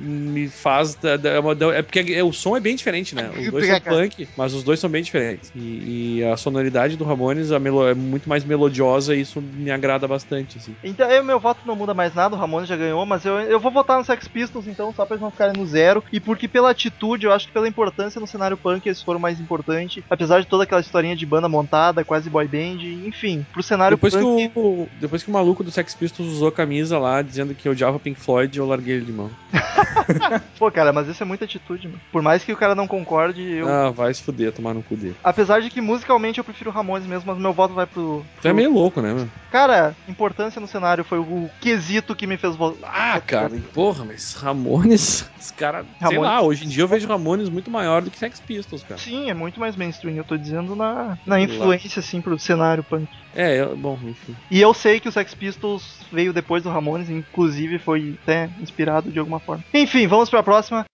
[0.00, 0.94] me faz.
[0.96, 3.30] da- da- é uma- da- É porque é- o som é bem diferente, né?
[3.30, 5.50] Os dois são punk, mas os dois são bem diferentes.
[5.54, 10.06] E, e a sonoridade do Ramones melo- é muito mais melodiosa e isso me agrada
[10.08, 10.74] bastante, assim.
[10.82, 13.60] Então, eu, meu voto não muda mais nada, o Ramones já ganhou, mas eu, eu
[13.60, 16.02] vou votar no Sex Pistols, então, só pra eles não ficarem no zero.
[16.12, 19.40] E porque pela atitude, eu acho que pela importância no cenário punk, eles foram mais
[19.40, 20.02] importantes.
[20.08, 24.14] Apesar de toda aquela historinha de banda montada, quase boy band, enfim, pro cenário Depois
[24.14, 24.52] que, punk.
[24.56, 27.98] o, depois que o maluco do Sex Pistols usou a camisa lá dizendo que odiava
[27.98, 29.30] Pink Floyd, eu larguei ele de mão.
[30.58, 32.00] Pô, cara, mas isso é muita atitude, mano.
[32.12, 33.68] Por mais que o cara não concorde, eu.
[33.68, 35.16] Ah, vai se fuder, tomar no cu dele.
[35.22, 38.24] Apesar de que musicalmente eu prefiro o Ramones mesmo, mas meu voto vai pro.
[38.40, 39.28] Tu é meio louco, né, meu?
[39.50, 42.90] Cara, importância no cenário foi o quesito que me fez votar.
[42.92, 47.48] Ah, cara, porra, mas Ramones, os caras, sei lá, hoje em dia eu vejo Ramones
[47.48, 49.00] muito maior do que Sex Pistols, cara.
[49.00, 53.08] Sim, é muito mais mainstream, eu tô dizendo na, na influência, assim, pro cenário punk.
[53.34, 54.34] É, eu- bom, enfim.
[54.50, 59.10] E eu sei que o Sex Pistols veio depois do Ramones, inclusive foi até inspirado
[59.10, 59.64] de alguma forma.
[59.80, 60.84] Enfim, vamos pra próxima.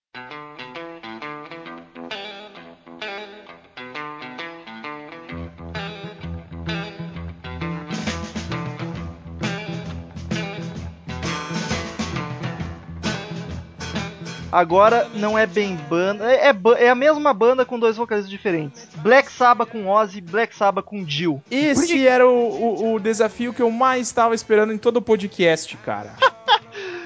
[14.49, 18.87] Agora não é bem banda, é, é é a mesma banda com dois vocalistas diferentes.
[18.95, 21.43] Black Sabbath com Ozzy, Black Sabbath com Jill.
[21.51, 25.75] Esse era o, o, o desafio que eu mais estava esperando em todo o podcast,
[25.77, 26.13] cara.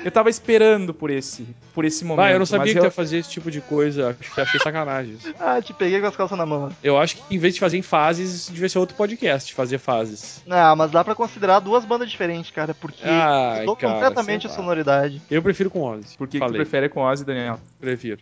[0.03, 2.25] Eu tava esperando por esse, por esse momento.
[2.25, 4.59] Bah, eu não sabia que tu ia fazer esse tipo de coisa, acho que achei
[4.59, 5.13] sacanagem.
[5.13, 5.33] isso.
[5.39, 6.71] Ah, te peguei com as calças na mão.
[6.83, 10.41] Eu acho que em vez de fazer em fases, devia ser outro podcast, fazer fases.
[10.49, 14.49] Ah, mas dá pra considerar duas bandas diferentes, cara, porque Ai, mudou cara, completamente a
[14.49, 15.21] sonoridade.
[15.29, 16.17] Eu prefiro com Ozzy.
[16.17, 17.59] Por que, que tu prefere com Ozzy, Daniel?
[17.79, 18.19] prefiro.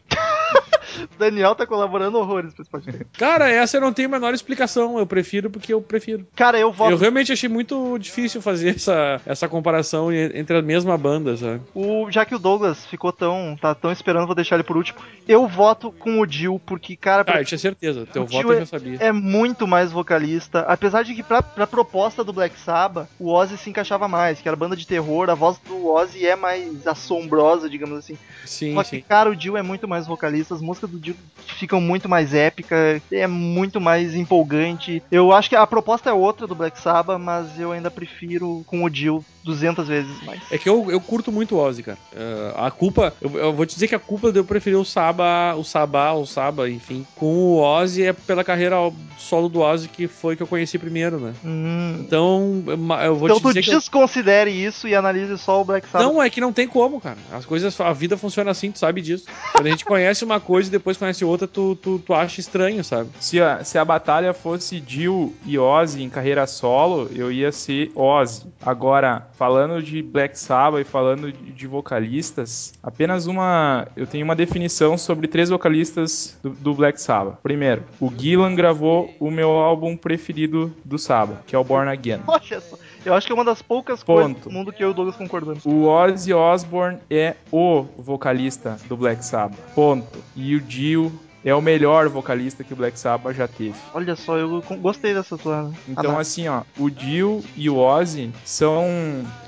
[1.17, 3.06] Daniel tá colaborando horrores pra esse podcast.
[3.17, 6.25] Cara, essa eu não tenho a menor explicação, eu prefiro porque eu prefiro.
[6.36, 6.91] Cara, eu voto.
[6.91, 11.62] Eu realmente achei muito difícil fazer essa, essa comparação en- entre a mesma banda, sabe?
[11.73, 13.58] O, já que o Douglas ficou tão.
[13.60, 14.99] tá tão esperando, vou deixar ele por último.
[15.28, 18.06] Eu voto com o Jill, porque, cara, Ah, eu tinha certeza.
[18.12, 18.97] Teu voto eu já sabia.
[18.99, 20.62] é muito mais vocalista.
[20.62, 24.47] Apesar de que pra, pra proposta do Black Sabbath, o Ozzy se encaixava mais, que
[24.47, 28.17] era banda de terror, a voz do Ozzy é mais assombrosa, digamos assim.
[28.45, 29.02] Sim, Só que, sim.
[29.08, 31.15] cara, o Jill é muito mais vocalista, as músicas do Jill
[31.58, 35.02] ficam muito mais épicas, é muito mais empolgante.
[35.12, 38.84] Eu acho que a proposta é outra do Black Sabbath, mas eu ainda prefiro com
[38.84, 40.39] o Jill 200 vezes mais.
[40.52, 41.98] É que eu, eu curto muito o Ozzy, cara.
[42.15, 44.86] É, a culpa, eu, eu vou te dizer que a culpa de eu preferir o
[44.86, 48.76] Saba, o Sabá, o Saba, enfim, com o Ozzy é pela carreira
[49.18, 51.34] solo do Ozzy que foi que eu conheci primeiro, né?
[51.44, 51.98] Hum.
[52.02, 52.74] Então, eu-
[53.06, 55.88] eu vou Então te tu dizer que eu- desconsidere isso e analise só o Black
[55.89, 56.08] Sabbath.
[56.08, 57.18] Não, é que não tem como, cara.
[57.32, 59.26] As coisas, a vida funciona assim, tu sabe disso.
[59.54, 62.84] Quando a gente conhece uma coisa e depois conhece outra, tu, tu, tu acha estranho,
[62.84, 63.10] sabe?
[63.20, 67.92] Se a, se a batalha fosse Jill e Ozzy em carreira solo, eu ia ser
[67.96, 68.48] Ozzy.
[68.66, 73.88] Agora, falando de Black Sabbath e falando de, de vocalistas, apenas uma.
[73.96, 77.38] Eu tenho uma definição sobre três vocalistas do, do Black Sabbath.
[77.42, 82.22] Primeiro, o Gillan gravou o meu álbum preferido do Sabbath, que é o Born Again.
[82.26, 82.78] Só.
[83.06, 84.22] Eu acho que é uma das poucas Ponto.
[84.22, 85.66] coisas do mundo que eu e o Douglas concordamos.
[85.66, 89.58] O Ozzy Osbourne é o vocalista do Black Sabbath.
[89.74, 90.20] Ponto.
[90.36, 91.12] E o Dio
[91.43, 93.75] é o melhor vocalista que o Black Sabbath já teve.
[93.93, 95.71] Olha só, eu gostei dessa tua.
[95.88, 96.41] Então, análise.
[96.41, 98.86] assim, ó, o Dio e o Ozzy são.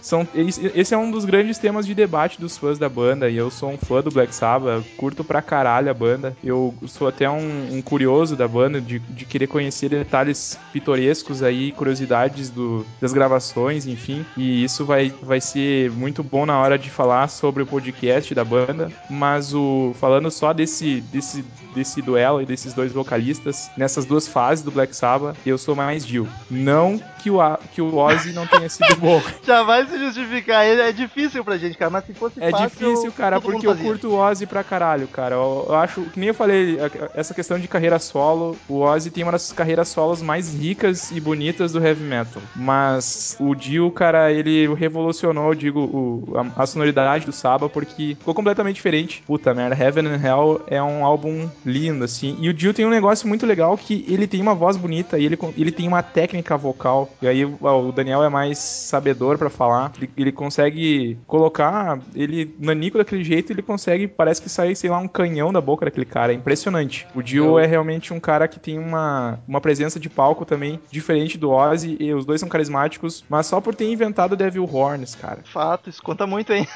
[0.01, 3.29] são esse esse é um dos grandes temas de debate dos fãs da banda.
[3.29, 6.35] E eu sou um fã do Black Sabbath, curto pra caralho a banda.
[6.43, 11.71] Eu sou até um, um curioso da banda, de, de querer conhecer detalhes pitorescos aí,
[11.71, 14.25] curiosidades do, das gravações, enfim.
[14.35, 18.43] E isso vai, vai ser muito bom na hora de falar sobre o podcast da
[18.43, 18.91] banda.
[19.09, 21.43] Mas o falando só desse, desse,
[21.75, 26.05] desse duelo e desses dois vocalistas, nessas duas fases do Black Sabbath, eu sou mais
[26.05, 26.27] Dio.
[26.49, 29.21] Não que o, A- que o Ozzy não tenha sido bom.
[29.45, 30.65] Já vai se justificar.
[30.65, 31.91] É é difícil pra gente, cara.
[31.91, 32.69] Mas se fosse É fácil.
[32.69, 35.35] difícil, cara, porque eu curto o Ozzy pra caralho, cara.
[35.35, 36.77] Eu, eu acho, que nem eu falei,
[37.13, 41.19] essa questão de carreira solo, o Ozzy tem uma das carreiras solos mais ricas e
[41.19, 42.41] bonitas do heavy metal.
[42.55, 48.15] Mas o Dio, cara, ele revolucionou, eu digo, o- a, a sonoridade do Saba, porque
[48.17, 49.23] ficou completamente diferente.
[49.27, 52.37] Puta merda, Heaven and Hell é um álbum lindo, assim.
[52.39, 55.25] E o Dio tem um negócio muito legal que ele tem uma voz bonita e
[55.25, 57.09] ele, ele tem uma técnica vocal.
[57.21, 59.91] E aí o Daniel é mais sabedor pra falar.
[59.97, 64.97] Ele, ele consegue colocar ele nanico daquele jeito, ele consegue, parece que sai, sei lá,
[64.99, 66.31] um canhão da boca daquele cara.
[66.31, 67.07] É impressionante.
[67.15, 70.79] O Dio Eu- é realmente um cara que tem uma, uma presença de palco também
[70.91, 71.97] diferente do Ozzy.
[71.99, 75.39] E os dois são carismáticos, mas só por ter inventado o Devil Horns, cara.
[75.45, 76.67] Fato, isso conta muito, hein?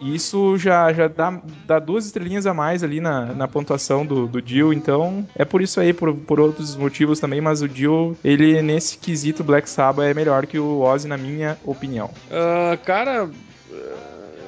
[0.00, 4.39] Isso já, já dá, dá duas estrelinhas a mais ali na, na pontuação do, do
[4.40, 8.62] Dio, então é por isso aí, por, por outros motivos também, mas o Dio, ele
[8.62, 12.10] nesse quesito Black Sabbath é melhor que o Ozzy, na minha opinião.
[12.30, 13.28] Ah, cara,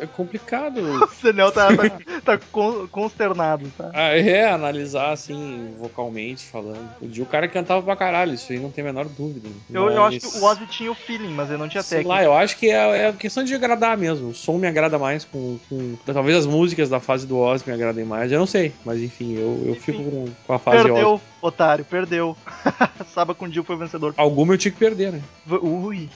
[0.03, 0.81] é complicado.
[1.23, 3.91] O Daniel tá, tá, tá con- consternado, tá?
[3.95, 6.88] Ah, é, analisar assim, vocalmente falando.
[7.01, 9.49] O Dio, o cara cantava pra caralho, isso aí não tem a menor dúvida.
[9.73, 11.99] Eu, eu acho Mas, que o Ozzy tinha o feeling, mas ele não tinha Sei
[11.99, 12.15] técnica.
[12.17, 14.31] lá, eu acho que é, é questão de agradar mesmo.
[14.31, 17.73] O som me agrada mais com, com- Talvez as músicas da fase do Ozzy me
[17.75, 18.73] agradem mais, eu não sei.
[18.85, 20.88] Mas enfim, eu, eu fico com, com a fase Ozzy.
[20.93, 22.37] Perdeu, otário, perdeu.
[23.15, 24.12] Saba com o Dio foi vencedor.
[24.17, 25.23] Alguma eu tinha que perder, né?
[25.49, 26.09] Ui.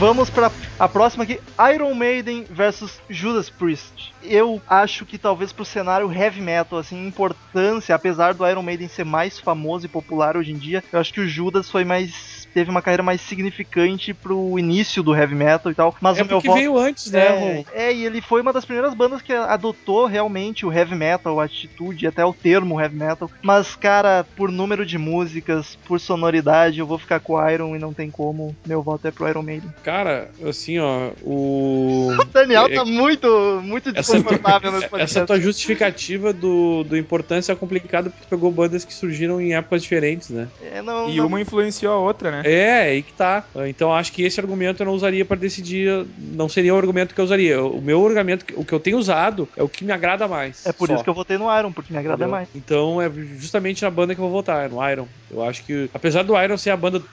[0.00, 1.38] Vamos pra a próxima aqui,
[1.74, 4.14] Iron Maiden versus Judas Priest.
[4.22, 9.04] Eu acho que talvez pro cenário heavy metal, assim, importância, apesar do Iron Maiden ser
[9.04, 12.70] mais famoso e popular hoje em dia, eu acho que o Judas foi mais teve
[12.70, 15.94] uma carreira mais significante pro início do heavy metal e tal.
[16.00, 17.20] Mas é o meu voto veio antes, né?
[17.20, 21.40] é, é, e ele foi uma das primeiras bandas que adotou realmente o heavy metal,
[21.40, 23.30] a atitude, até o termo heavy metal.
[23.42, 27.78] Mas, cara, por número de músicas, por sonoridade, eu vou ficar com o Iron e
[27.78, 28.54] não tem como.
[28.66, 29.72] Meu voto é pro Iron Maiden.
[29.82, 32.10] Cara, assim, ó, o.
[32.20, 35.18] O Daniel É- tá muito, muito Essa, desconfortável nesse podcast.
[35.18, 39.54] essa tua justificativa do, do importância é complicada porque tu pegou bandas que surgiram em
[39.54, 40.48] épocas diferentes, né?
[40.62, 42.39] É, não, E não- uma influenciou a outra, né?
[42.44, 43.44] É, aí que tá.
[43.68, 46.06] Então acho que esse argumento eu não usaria pra decidir.
[46.18, 47.62] Não seria o argumento que eu usaria.
[47.62, 50.66] O meu argumento, o que eu tenho usado, é o que me agrada mais.
[50.66, 50.94] É por só.
[50.94, 52.30] isso que eu votei no Iron, porque me agrada Entendeu?
[52.32, 52.48] mais.
[52.54, 55.06] Então é justamente na banda que eu vou votar, é no Iron.
[55.30, 57.00] Eu acho que, apesar do Iron ser a banda.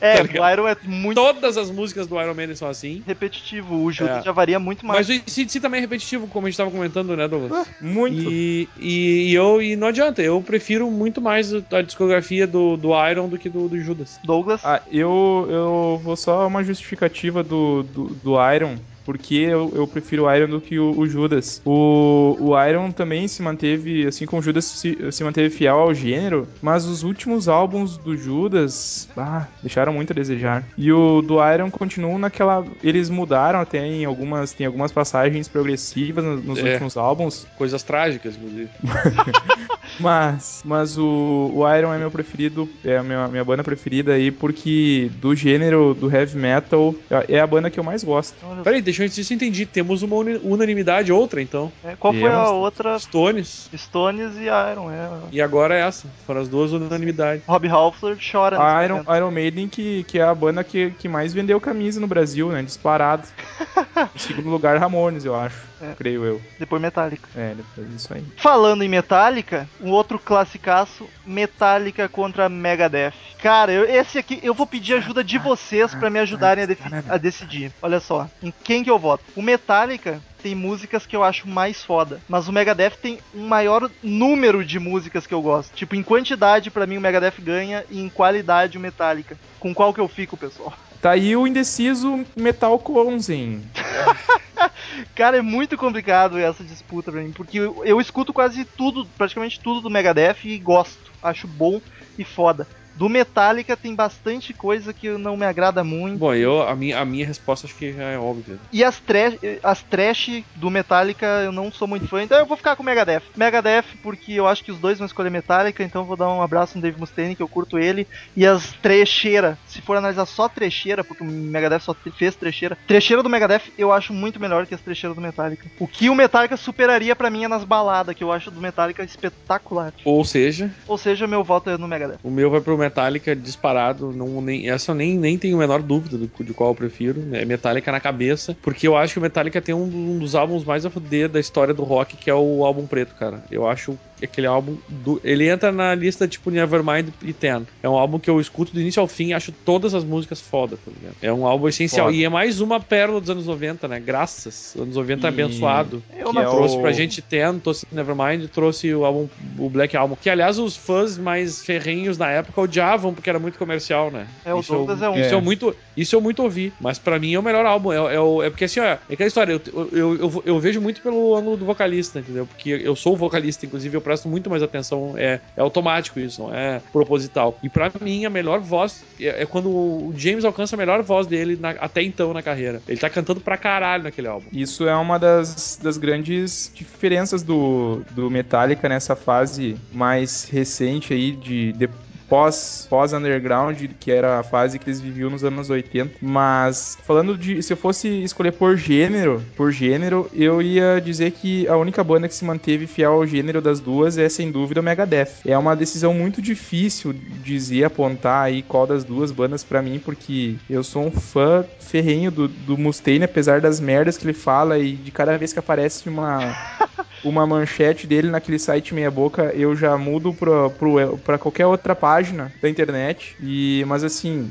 [0.00, 3.02] É, Tá o Iron é muito Todas as músicas do Iron Maiden são assim.
[3.06, 3.82] repetitivo.
[3.82, 4.22] O Judas É.
[4.22, 5.08] já varia muito mais.
[5.08, 7.66] Mas o também é repetitivo, como a gente tava comentando, né, Douglas?
[7.80, 8.20] Muito.
[8.20, 12.94] E, e, e eu e não adianta, eu prefiro muito mais a discografia do, do
[13.10, 14.18] Iron do que do, do Judas.
[14.24, 18.76] Douglas, Ah, eu, eu vou só uma justificativa do, do, do Iron.
[19.04, 21.60] Porque eu, eu prefiro o Iron do que o, o Judas.
[21.64, 25.94] O, o Iron também se manteve, assim como o Judas se, se manteve fiel ao
[25.94, 30.64] gênero, mas os últimos álbuns do Judas ah, deixaram muito a desejar.
[30.76, 32.64] E o do Iron continuam naquela.
[32.82, 34.52] Eles mudaram até em algumas.
[34.52, 36.72] Tem algumas passagens progressivas nos, nos É.
[36.72, 37.46] últimos álbuns.
[37.56, 38.68] Coisas trágicas, inclusive.
[40.00, 44.30] Mas, mas o, o Iron é meu preferido, é a minha, minha banda preferida aí,
[44.30, 46.94] porque do gênero do heavy metal
[47.28, 48.34] é a banda que eu mais gosto.
[48.64, 49.66] Peraí, deixou eu entendi.
[49.66, 51.72] Temos uma unanimidade, outra então.
[51.84, 52.98] É, qual foi a outra?
[52.98, 53.70] Stones.
[53.74, 55.08] Stones e Iron, é.
[55.30, 56.06] E agora é essa.
[56.26, 57.44] Foram as duas unanimidades.
[57.46, 59.14] Rob Halford chora A Iron, momento.
[59.16, 62.62] Iron Maiden, que, que é a banda que, que mais vendeu camisa no Brasil, né?
[62.62, 63.26] Disparado.
[64.14, 65.72] em segundo lugar, Ramones, eu acho.
[65.82, 65.94] É.
[65.96, 66.40] Creio eu.
[66.60, 67.28] Depois Metallica.
[67.34, 68.22] É, depois disso aí.
[68.36, 73.12] Falando em Metallica, um outro classicaço, Metallica contra Megadeth.
[73.42, 77.16] Cara, eu- esse aqui, eu vou pedir ajuda de vocês pra me ajudarem a, a
[77.16, 77.72] decidir.
[77.82, 79.24] Olha só, em quem que eu voto?
[79.34, 83.88] O Metallica tem músicas que eu acho mais foda, mas o Megadeth tem um maior
[84.02, 85.74] número de músicas que eu gosto.
[85.74, 89.38] Tipo, em quantidade pra mim o Megadeth ganha e em qualidade o Metallica.
[89.60, 90.74] Com qual que eu fico, pessoal?
[91.00, 93.62] Tá aí o indeciso Metal Conzen.
[95.14, 99.60] Cara, é muito complicado essa disputa pra mim, porque eu, eu escuto quase tudo, praticamente
[99.60, 101.10] tudo do Megadeth e gosto.
[101.22, 101.80] Acho bom
[102.18, 102.66] e foda.
[102.96, 106.18] Do Metallica tem bastante coisa que não me agrada muito.
[106.18, 108.58] Bom, eu, a, minha, a minha resposta acho que já é óbvia.
[108.72, 112.56] E as, trash, as trash do Metallica eu não sou muito fã, então eu vou
[112.56, 113.22] ficar com o Megadeth.
[113.36, 116.42] Megadeth, porque eu acho que os dois vão escolher Metallica, então eu vou dar um
[116.42, 118.06] abraço no Dave Mustaine, que eu curto ele.
[118.36, 123.22] E as trecheira, se for analisar só trecheira, porque o Megadeth só fez trecheira, trecheira
[123.22, 125.66] do Megadeth eu acho muito melhor que as trecheiras do Metallica.
[125.78, 129.02] O que o Metallica superaria pra mim é nas baladas, que eu acho do Metallica
[129.02, 129.92] espetacular.
[130.04, 132.18] Ou seja, Ou seja, meu voto é no Megadeth.
[132.22, 132.91] o meu vai pro Metallica
[133.34, 134.12] disparado.
[134.12, 137.22] Não, nem, essa eu nem, nem tenho a menor dúvida do, de qual eu prefiro.
[137.32, 138.56] É Metallica na cabeça.
[138.62, 141.40] Porque eu acho que o Metallica tem um, um dos álbuns mais a fuder da
[141.40, 143.42] história do rock, que é o álbum preto, cara.
[143.50, 144.76] Eu acho aquele álbum.
[144.88, 147.62] do- ele entra na lista tipo Nevermind e Ten.
[147.82, 150.40] É um álbum que eu escuto do início ao fim e acho todas as músicas
[150.40, 151.16] foda, tá ligado?
[151.22, 152.06] É um álbum essencial.
[152.06, 152.16] Foda.
[152.16, 154.00] E é mais uma pérola dos anos 90, né?
[154.00, 154.74] Graças.
[154.78, 156.02] Anos 90 E- abençoado.
[156.16, 159.68] Eu Que não é o- Trouxe pra gente Ten, trouxe Nevermind, trouxe o álbum, o
[159.68, 160.16] Black Album.
[160.20, 164.26] Que, aliás, os fãs mais ferrenhos na época odiavam porque era muito comercial, né?
[164.44, 165.14] É, o isso eu, Douglas é um.
[165.18, 165.34] Isso É.
[165.34, 166.72] eu muito, isso eu muito ouvi.
[166.80, 167.92] Mas pra mim é o melhor álbum.
[167.92, 170.80] É, é, o- é porque assim, ó, é aquela história, eu, eu, eu, eu vejo
[170.80, 172.46] muito pelo ângulo do vocalista, entendeu?
[172.46, 175.14] Porque eu sou o vocalista, inclusive, eu presto muito mais atenção.
[175.16, 177.58] É, é automático isso, não é proposital.
[177.62, 181.26] E pra mim, a melhor voz é, é quando o James alcança a melhor voz
[181.26, 182.80] dele na- até então na carreira.
[182.86, 184.46] Ele tá cantando pra caralho naquele álbum.
[184.52, 191.32] Isso é uma das, das grandes diferenças do, do Metallica nessa fase mais recente aí
[191.32, 191.88] de, de
[192.32, 196.14] pós, pós underground, que era a fase que eles viviam nos anos 80.
[196.18, 201.68] Mas falando de se eu fosse escolher por gênero, por gênero, eu ia dizer que
[201.68, 204.82] a única banda que se manteve fiel ao gênero das duas é sem dúvida o
[204.82, 205.42] Megadeth.
[205.44, 210.54] É uma decisão muito difícil dizer apontar aí qual das duas bandas pra mim, porque
[210.70, 214.92] eu sou um fã ferrenho do, do Mustaine, apesar das merdas que ele fala e
[214.92, 216.56] de cada vez que aparece uma
[217.24, 221.94] uma manchete dele naquele site meia boca, eu já mudo pra, pro, pra qualquer outra
[221.94, 223.36] página da internet.
[223.40, 224.50] E mas assim,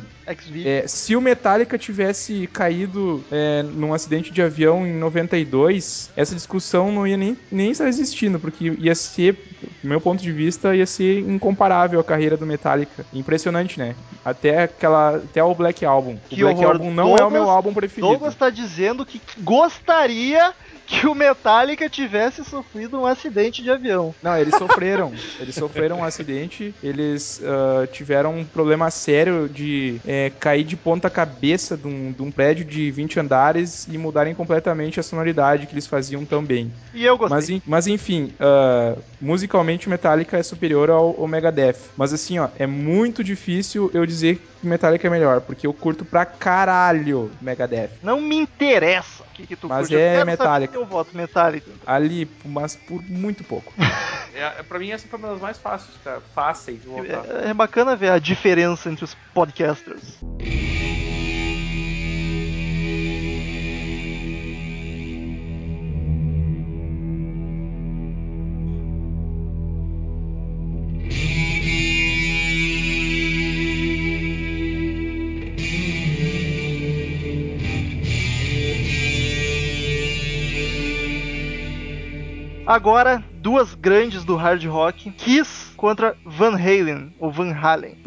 [0.63, 6.91] é, se o Metallica tivesse caído é, num acidente de avião em 92, essa discussão
[6.91, 9.34] não ia nem, nem estar existindo, porque ia ser,
[9.84, 13.05] do meu ponto de vista, ia ser incomparável a carreira do Metallica.
[13.13, 13.95] Impressionante, né?
[14.23, 16.13] Até aquela, até o Black Album.
[16.13, 16.71] O Que Black horror.
[16.73, 18.07] Album não é o meu Douglas- álbum preferido.
[18.07, 20.53] Douglas tá dizendo que gostaria
[20.86, 24.13] que o Metallica tivesse sofrido um acidente de avião.
[24.22, 25.13] Não, eles sofreram.
[25.39, 26.74] eles sofreram um acidente.
[26.84, 32.22] Eles ah, tiveram um problema sério de é, cair de ponta cabeça de um, de
[32.22, 36.72] um prédio de 20 andares e mudarem completamente a sonoridade que eles faziam também.
[36.94, 37.56] E eu gostei.
[37.58, 41.78] Mas, mas enfim, ah, musicalmente o Metallica é superior ao, ao Megadeth.
[41.96, 46.26] Mas assim, ó, é muito difícil eu dizer Metallica é melhor, porque eu curto pra
[46.26, 47.91] caralho Megadeth.
[48.02, 49.93] Não me interessa o que, que tu Mas curte.
[49.93, 50.76] Eu é quero Metallica.
[50.76, 51.71] Eu voto Metallica.
[51.86, 53.74] Ali, mas por muito pouco.
[54.34, 56.21] É, pra mim, essa foi uma das mais fáceis, cara.
[56.34, 57.26] Fáceis de votar.
[57.43, 60.19] É, é bacana ver a diferença entre os podcasters.
[82.71, 87.97] Agora, duas grandes do hard rock, Kiss contra Van Halen, ou Van Halen.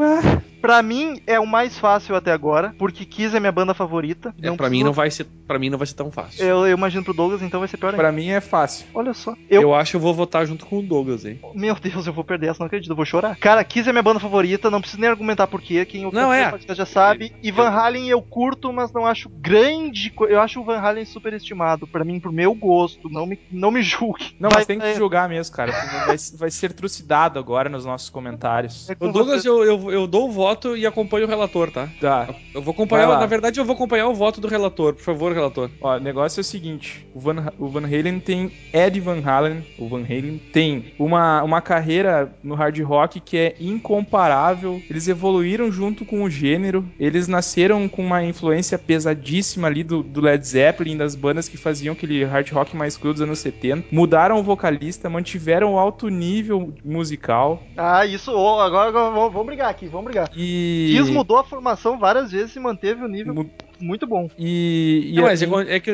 [0.65, 4.35] Pra mim é o mais fácil até agora, porque Kiss é minha banda favorita.
[4.41, 6.43] É, pra, mim não vai ser, pra mim não vai ser tão fácil.
[6.43, 8.03] Eu, eu imagino pro Douglas, então vai ser pior ainda.
[8.03, 8.87] Pra mim é fácil.
[8.95, 9.35] Olha só.
[9.51, 9.61] Eu...
[9.61, 11.39] Eu, acho que eu vou votar junto com o Douglas, hein?
[11.55, 13.37] Meu Deus, eu vou perder essa, não acredito, eu vou chorar.
[13.37, 16.51] Cara, Kiss é minha banda favorita, não preciso nem argumentar por quê, quem Não, é.
[16.71, 17.35] já sabe.
[17.43, 21.05] E Van Halen eu curto, mas não acho grande, co- eu acho o Van Halen
[21.05, 24.35] superestimado, pra mim, pro meu gosto, não me, não me julgue.
[24.41, 25.73] Não, Vai- mas tem que é, julgar mesmo, cara.
[26.07, 28.89] Vai, vai ser trucidado agora nos nossos comentários.
[28.89, 29.49] é O Douglas, você.
[29.51, 31.89] eu, eu, eu dou o voto voto e acompanho o relator, tá?
[32.01, 32.29] Tá.
[32.55, 34.95] Eu vou acompanhar, na verdade, eu vou acompanhar o voto do relator.
[34.95, 35.69] Por favor, relator.
[35.81, 39.65] Ó, o negócio é o seguinte, o Van, o Van Halen tem Ed Van Halen,
[39.79, 44.81] o Van Halen tem uma, uma carreira no hard rock que é incomparável.
[44.89, 50.21] Eles evoluíram junto com o gênero, eles nasceram com uma influência pesadíssima ali do, do
[50.21, 53.89] Led Zeppelin, das bandas que faziam aquele hard rock mais cru dos anos 70.
[53.91, 58.31] Mudaram o vocalista, mantiveram o alto nível musical Ah, isso.
[58.31, 60.31] agora, vamos brigar aqui, vamos brigar.
[60.37, 60.44] e...
[60.45, 64.29] Kiss mudou a formação várias vezes e manteve o nível mu- muito bom.
[64.39, 65.91] E, e Não, mas assim, é, é que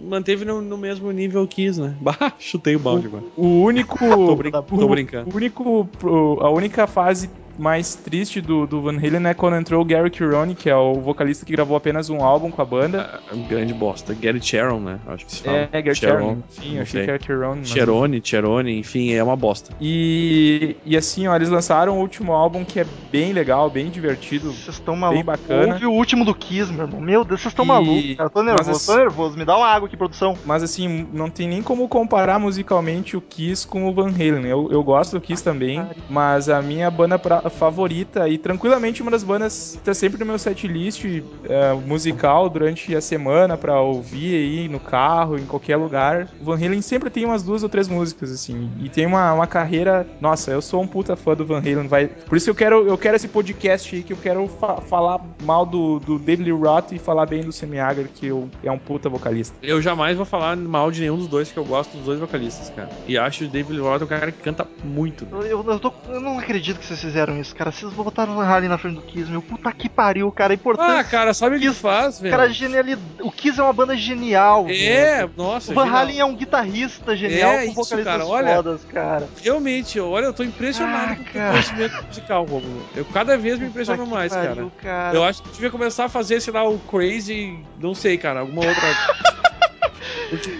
[0.00, 1.96] manteve no, no mesmo nível que quis, né?
[2.00, 3.24] Bah, chutei o balde agora.
[3.36, 3.98] o único...
[4.26, 5.30] Tô, brin- tô o- brincando.
[5.30, 5.88] O único,
[6.40, 10.54] a única fase mais triste do, do Van Halen é quando entrou o Gary Cherone,
[10.54, 13.20] que é o vocalista que gravou apenas um álbum com a banda.
[13.30, 14.14] Ah, um grande bosta.
[14.14, 14.98] Gary Sharon, né?
[15.06, 15.68] Acho que se fala.
[15.72, 15.94] É, Gary.
[15.96, 16.44] Cherone.
[16.48, 17.60] Sim, achei que era Cherone.
[17.60, 19.72] mas- Cherone, Cherone, enfim, é uma bosta.
[19.80, 24.52] E, e assim, ó, eles lançaram o último álbum que é bem legal, bem divertido.
[24.52, 25.24] Vocês estão malucos.
[25.24, 25.72] bacana.
[25.74, 27.00] Ouve o último do Kiss, meu irmão.
[27.00, 28.30] Meu Deus, vocês estão E- malucos, cara.
[28.30, 29.38] Tô nervoso, Mas tô assim- nervoso.
[29.38, 30.36] Me dá uma água aqui, produção.
[30.44, 34.46] Mas assim, não tem nem como comparar musicalmente o Kiss com o Van Halen.
[34.46, 39.10] Eu, eu gosto do Kiss também, mas a minha banda pra- favorita e tranquilamente uma
[39.10, 41.04] das bandas tá sempre no meu setlist
[41.48, 46.28] é, musical durante a semana pra ouvir aí no carro, em qualquer lugar.
[46.40, 49.46] O Van Halen sempre tem umas duas ou três músicas assim, e tem uma, uma
[49.46, 50.06] carreira.
[50.20, 52.06] Nossa, eu sou um puta fã do Van Halen, vai.
[52.08, 55.64] Por isso eu quero eu quero esse podcast aí que eu quero fa- falar mal
[55.66, 58.78] do, do David Lee Roth e falar bem do Sammy Hagar, que eu, é um
[58.78, 59.56] puta vocalista.
[59.62, 62.70] Eu jamais vou falar mal de nenhum dos dois, que eu gosto dos dois vocalistas,
[62.70, 62.88] cara.
[63.06, 65.26] E acho o David Lee Roth um cara que canta muito.
[65.32, 67.70] Eu, eu tô- eu não acredito que vocês fizeram cara.
[67.72, 69.42] Vocês botaram o Harley na frente do Kiss, meu.
[69.42, 70.52] Puta que pariu, cara.
[70.52, 70.90] É importante.
[70.90, 72.34] Ah, cara, sabe o que faz, velho?
[72.36, 73.02] Cara, genialidade.
[73.20, 74.66] O Kiss é uma banda genial.
[74.68, 75.30] É, velho.
[75.36, 75.72] nossa.
[75.72, 75.86] O Van.
[75.90, 78.54] Halen é um guitarrista genial É com isso, vocalistas cara, olha.
[78.56, 79.28] fodas, cara.
[79.42, 82.86] Realmente, olha, eu tô impressionado Ah, com o conhecimento musical, Romulo.
[82.94, 84.94] Eu cada vez me impressiono Puta que mais, pariu, cara.
[85.04, 85.16] cara.
[85.16, 88.64] Eu acho que devia começar a fazer, sei lá, o Crazy, não sei, cara, alguma
[88.66, 88.82] outra.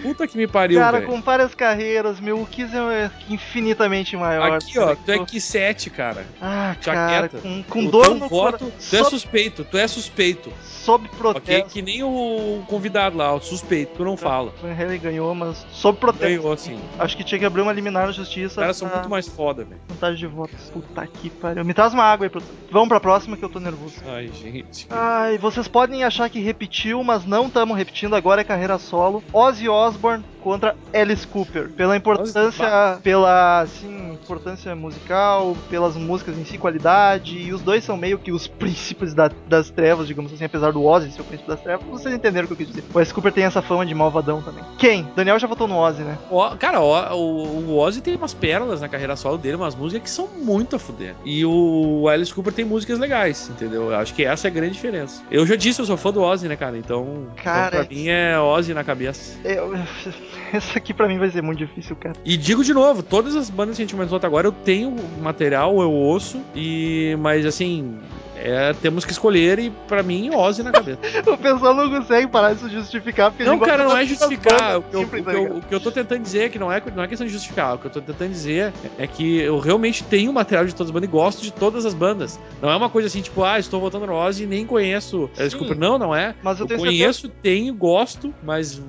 [0.03, 1.11] Puta que me pariu, Cara, velho.
[1.11, 4.53] com várias carreiras, meu, o Kiss é infinitamente maior.
[4.53, 6.25] Aqui, ó, tu é Q7, cara.
[6.41, 10.53] Ah, já cara, com, com dor no voto, cora- tu é suspeito, tu é suspeito.
[10.87, 11.19] Sob Ok?
[11.19, 11.71] protesto.
[11.71, 14.53] Que nem o convidado lá, o suspeito, tu não fala.
[14.63, 16.27] Van Halen ganhou, mas sob protesto.
[16.43, 16.79] Ganhou, assim.
[16.99, 18.61] Acho que tinha que abrir uma liminar na Os justiça.
[18.61, 19.81] caras são muito mais foda, velho.
[19.89, 20.71] Vantagem de votos.
[20.73, 21.65] Puta que pariu.
[21.65, 22.55] Me traz uma água aí, produção.
[22.71, 23.97] Vamos pra próxima que eu tô nervoso.
[24.07, 24.87] Ai, gente.
[24.91, 29.23] Ai, vocês podem achar que repetiu, mas não estamos repetindo, agora é carreira solo.
[29.33, 31.71] Ozzy Osbourne contra Alice Cooper.
[31.71, 37.97] Pela importância, pela, assim, importância musical, pelas músicas em si, qualidade, e os dois são
[37.97, 41.49] meio que os príncipes da- das trevas, digamos assim, apesar do Ozzy ser o príncipe
[41.51, 42.85] das trevas, vocês entenderam o que eu quis dizer.
[42.95, 44.63] O Alice Cooper tem essa fama de malvadão também.
[44.79, 45.09] Quem?
[45.17, 46.17] Daniel já votou no Ozzy, né?
[46.31, 50.11] Ó, cara, o, o Ozzy tem umas pérolas na carreira solo dele, umas músicas que
[50.11, 51.17] são muito a fuder.
[51.25, 53.91] E o Alice Cooper tem músicas legais, entendeu?
[53.91, 55.23] Eu acho que essa é a grande diferença.
[55.29, 56.79] Eu já disse, eu sou fã do Ozzy, né, cara?
[56.79, 59.37] Então, Cara, então pra mim é Ozzy na cabeça.
[59.45, 59.73] Eu-
[60.53, 62.17] essa aqui pra mim vai ser muito difícil, cara.
[62.25, 64.95] E digo de novo, todas as bandas que a gente comentou até agora, eu tenho
[65.23, 67.99] material, eu ouço, e mas assim,
[68.37, 70.99] é, temos que escolher e pra mim Ozzy na cabeça.
[71.27, 74.79] O pessoal não consegue parar de se justificar porque Não, cara, não é justificar.
[74.79, 76.59] O que, eu, o tá que eu- o que eu tô tentando dizer é que
[76.59, 77.75] não é, não é questão de justificar.
[77.75, 80.93] O que eu tô tentando dizer é que eu realmente tenho material de todas as
[80.93, 82.39] bandas e gosto de todas as bandas.
[82.61, 85.29] Não é uma coisa assim, tipo, ah, estou votando no Ozzy e nem conheço.
[85.35, 85.43] Sim.
[85.45, 86.35] Desculpa, não, não é.
[86.43, 88.81] Mas eu, Eu conheço, tenho, gosto, mas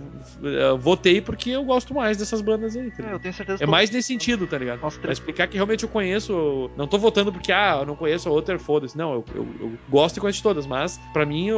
[0.44, 2.90] eh, votei porque eu gosto mais dessas bandas aí.
[2.90, 3.02] tá certeza.
[3.02, 3.14] ligado?
[3.16, 4.82] Eu tenho certeza É mais nesse sentido, tá ligado?
[4.82, 6.70] Nossa, Pra explicar que realmente eu conheço.
[6.78, 8.98] Não tô votando porque, ah, eu não conheço a outra, foda-se.
[8.98, 11.50] Não, eu, eu, eu gosto e conheço de todas, mas pra mim,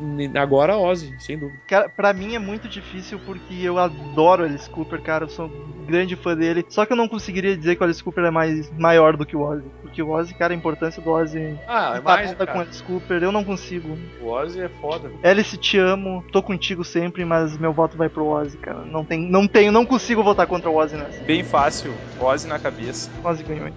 [0.00, 1.58] ne- agora Ozzy, sem dúvida.
[1.66, 5.24] Cara, pra mim é muito difícil porque eu adoro Alice Cooper, cara.
[5.24, 6.64] Eu sou um grande fã dele.
[6.68, 9.36] Só que eu não conseguiria dizer que o Alice Cooper é mais maior do que
[9.36, 9.64] o Ozzy.
[9.82, 13.22] Porque o Ozzy, cara, a importância do Ozzy Ah, é empatada com o Alice Cooper,
[13.22, 13.96] eu não consigo.
[14.20, 15.10] O Ozzy é foda.
[15.22, 18.84] Alice, te amo, tô contigo sempre, mas meu voto vai pro Ozzy, cara.
[18.84, 21.22] Não, tem, não tenho, não consigo votar contra o Ozzy nessa.
[21.24, 23.10] Bem fácil, Ozzy na cabeça.
[23.24, 23.70] Ozzy ganhou.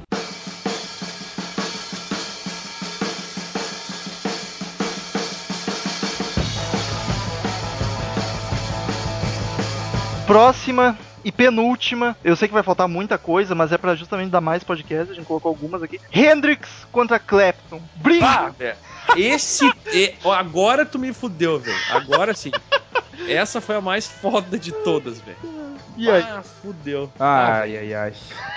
[10.29, 14.39] Próxima e penúltima, eu sei que vai faltar muita coisa, mas é pra justamente dar
[14.39, 15.99] mais podcast, a gente colocou algumas aqui.
[16.13, 17.81] Hendrix contra Clapton.
[17.95, 18.27] Briga!
[18.27, 18.77] Ah, velho.
[19.17, 19.67] Esse.
[19.87, 21.75] é- agora tu me fudeu, velho.
[21.89, 22.51] Agora sim.
[23.27, 25.37] Essa foi a mais foda de todas, velho.
[25.97, 26.21] e aí?
[26.21, 27.11] Ah, fudeu.
[27.19, 28.13] Ai, ai, ai.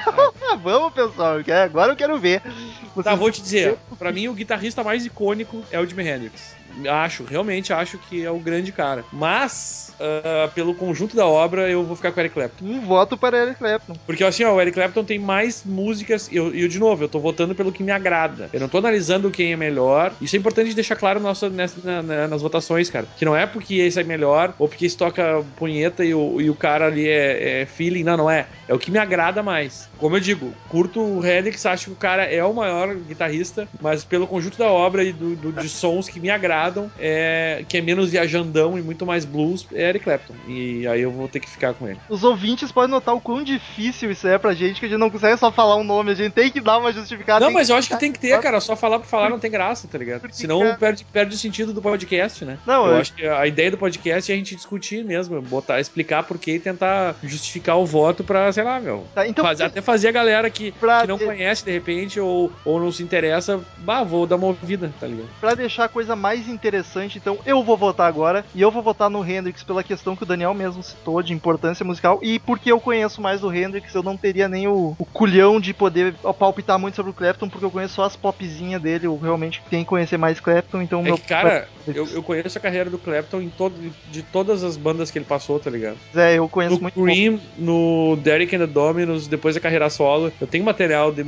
[0.06, 2.42] Ah, vamos, pessoal, que agora eu quero ver.
[2.42, 2.50] Tá,
[2.94, 3.78] Vocês- vou te dizer.
[3.98, 6.54] Pra mim, o guitarrista mais icônico é o Jimi Hendrix.
[6.88, 9.04] Acho, realmente acho que é o grande cara.
[9.12, 12.64] Mas, ah, pelo conjunto da obra, eu vou ficar com o Eric Clapton.
[12.64, 13.94] Um voto para Eric Clapton.
[14.06, 16.28] Porque assim, ó, o Eric Clapton tem mais músicas.
[16.30, 18.50] E eu, eu, de novo, eu tô votando pelo que me agrada.
[18.52, 20.12] Eu não tô analisando quem é melhor.
[20.20, 23.06] Isso é importante deixar claro nessa, na- na- nas votações, cara.
[23.16, 26.50] Que não é porque esse é melhor ou porque esse toca punheta e o, e
[26.50, 28.02] o cara ali é, é feeling.
[28.04, 28.46] Não, não é.
[28.68, 29.88] É o que me agrada mais.
[29.98, 34.04] Como eu digo, curto o Hendrix, acho que o cara é o maior guitarrista, mas
[34.04, 36.30] pelo conjunto da obra e do, do- de sons que me
[36.62, 40.34] agradam, é, que é menos viajandão e muito mais blues, é Eric Clapton.
[40.46, 41.98] E aí eu vou ter que ficar com ele.
[42.08, 45.10] Os ouvintes podem notar o quão difícil isso é pra gente, que a gente não
[45.10, 47.44] consegue só falar um nome, a gente tem que dar uma justificada.
[47.44, 48.60] Não, mas eu acho que tem que ter, cara.
[48.60, 50.20] Só falar por falar não tem graça, tá ligado?
[50.20, 52.58] Porque, Senão cara- perde, perde o sentido do podcast, né?
[52.66, 55.80] Não, eu eu- acho que a ideia do podcast é a gente discutir mesmo, botar,
[55.80, 59.04] explicar por quê e tentar justificar o voto pra, sei lá, meu.
[59.14, 62.52] Tá, então, fazer, até fazer a galera que, Pra que não conhece de repente ou,
[62.64, 65.28] ou não se interessa, bah, vou dar uma ouvida, tá ligado?
[65.40, 68.44] Pra deixar a coisa mais interessante, então eu vou votar agora.
[68.54, 71.84] E eu vou votar no Hendrix pela questão que o Daniel mesmo citou de importância
[71.84, 72.18] musical.
[72.22, 75.72] E porque eu conheço mais do Hendrix, eu não teria nem o, o culhão de
[75.74, 79.06] poder palpitar muito sobre o Clapton, porque eu conheço só as popzinhas dele.
[79.06, 81.16] Eu realmente tenho que conhecer mais Clapton, então É meu.
[81.18, 83.74] que, cara, eu, eu conheço a carreira do Clapton em todo,
[84.10, 85.96] de todas as bandas que ele passou, tá ligado?
[86.14, 87.10] É, eu conheço No muito pouco.
[87.10, 90.32] Cream, no Derek and the Dominos, depois da carreira solo.
[90.40, 91.24] Eu tenho material de-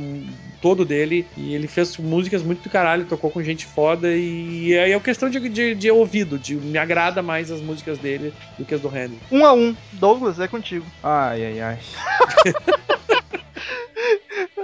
[0.61, 4.91] todo dele e ele fez músicas muito do caralho, tocou com gente foda e aí
[4.93, 8.75] é questão de, de, de ouvido, de, me agrada mais as músicas dele do que
[8.75, 9.17] as do Henry.
[9.31, 9.75] Um a um.
[9.93, 10.85] Douglas, é contigo.
[11.01, 11.79] Ai, ai, ai.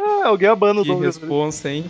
[0.04, 1.18] Ah, alguém abana o Que Douglas.
[1.18, 1.86] responsa, hein?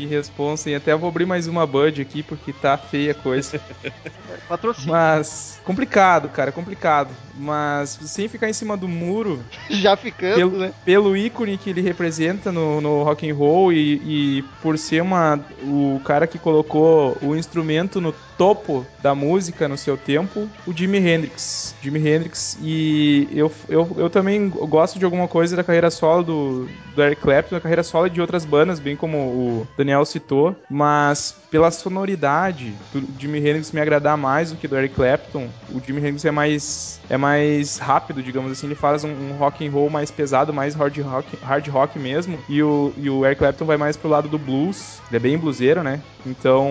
[0.00, 0.76] Que responsa, hein?
[0.76, 3.60] Até vou abrir mais uma Bud aqui porque tá feia a coisa.
[4.48, 4.92] Patrocínio.
[4.92, 5.60] Mas.
[5.62, 7.10] Complicado, cara, complicado.
[7.34, 10.72] Mas sem ficar em cima do muro, Já ficando, pelo, né?
[10.86, 15.38] pelo ícone que ele representa no, no rock and roll e, e por ser uma,
[15.62, 20.96] o cara que colocou o instrumento no topo da música no seu tempo, o Jimi
[20.96, 21.74] Hendrix.
[21.82, 26.68] Jimi Hendrix e eu, eu, eu também gosto de alguma coisa da carreira solo do,
[26.94, 31.36] do Eric Clapton, da carreira solo de outras bandas, bem como o Daniel citou, mas
[31.50, 35.98] pela sonoridade do Jimi Hendrix me agradar mais do que do Eric Clapton, o Jimi
[35.98, 39.90] Hendrix é mais é mais rápido, digamos assim, ele faz um, um rock and roll
[39.90, 43.76] mais pesado, mais hard rock, hard rock mesmo, e o, e o Eric Clapton vai
[43.76, 46.00] mais pro lado do blues, ele é bem bluseiro, né?
[46.24, 46.70] Então,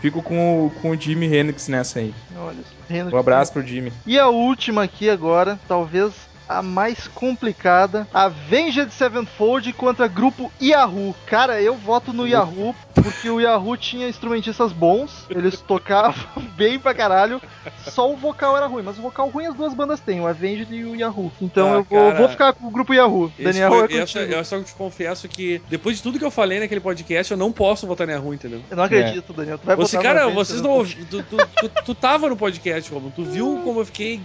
[0.00, 2.14] fico com com o Jimi Hendrix nessa aí.
[2.36, 2.56] Olha.
[2.88, 3.12] Hendrix.
[3.12, 3.92] Um abraço pro Jimmy.
[4.06, 6.12] E a última aqui agora, talvez
[6.48, 11.14] a mais complicada, Avenged Sevenfold contra grupo Yahoo.
[11.26, 16.14] Cara, eu voto no Yahoo porque o Yahoo tinha instrumentistas bons, eles tocavam
[16.56, 17.40] bem pra caralho.
[17.84, 20.68] Só o vocal era ruim, mas o vocal ruim as duas bandas têm, o Avenged
[20.74, 21.30] e o Yahoo.
[21.40, 23.32] Então Ah, eu vou, cara, vou ficar com o grupo Yahoo.
[23.38, 26.60] Daniel foi- é essa- eu só te confesso que depois de tudo que eu falei
[26.60, 28.60] naquele podcast, eu não posso votar em ruim, entendeu?
[28.70, 29.58] Eu não acredito, Daniel.
[29.58, 30.84] Tu vai Você, no cara, Avenged vocês não.
[30.84, 31.36] Tu, tu,
[31.68, 33.12] tu, tu tava no podcast, Romulo.
[33.14, 34.20] Tu viu como eu fiquei.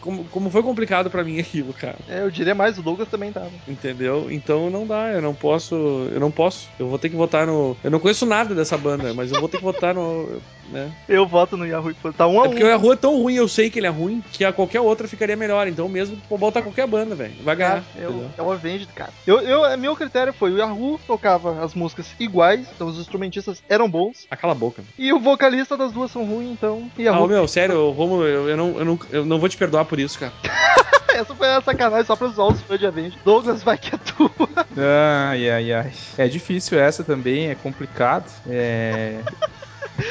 [0.00, 1.38] Como, como foi complicado pra mim
[1.72, 1.96] cara.
[2.08, 3.50] É, eu diria mais, o Douglas também tava.
[3.66, 4.26] Entendeu?
[4.30, 5.74] Então não dá, eu não posso.
[6.12, 6.68] Eu não posso.
[6.78, 7.76] Eu vou ter que votar no.
[7.82, 10.40] Eu não conheço nada dessa banda, mas eu vou ter que votar no.
[10.70, 10.90] Né?
[11.08, 11.92] Eu voto no Yahoo.
[12.16, 13.90] Tá um a É porque o Yahoo é tão ruim, eu sei que ele é
[13.90, 15.68] ruim, que a qualquer outra ficaria melhor.
[15.68, 17.34] Então mesmo, pô, botar qualquer banda, velho.
[17.42, 17.84] Vai ganhar.
[17.96, 18.30] Eu, entendeu?
[18.38, 19.12] é o Avenged, cara.
[19.26, 23.88] Eu, eu, meu critério foi: o Yahoo tocava as músicas iguais, então os instrumentistas eram
[23.88, 24.82] bons, Ah, cala a boca.
[24.98, 26.90] e o vocalista das duas são ruins, então.
[26.98, 27.24] Ah, Yahoo.
[27.24, 30.00] ô, meu, sério, Romulo, eu, eu, não, eu, não, eu não vou te perdoar por
[30.00, 30.32] isso, cara.
[31.20, 33.18] Essa foi a sacanagem só pra zoar os fãs de Avenged.
[33.24, 34.30] Douglas, vai que é tua.
[35.30, 35.92] Ai, ai, ai.
[36.18, 38.28] É difícil essa também, é complicado.
[38.48, 39.20] É.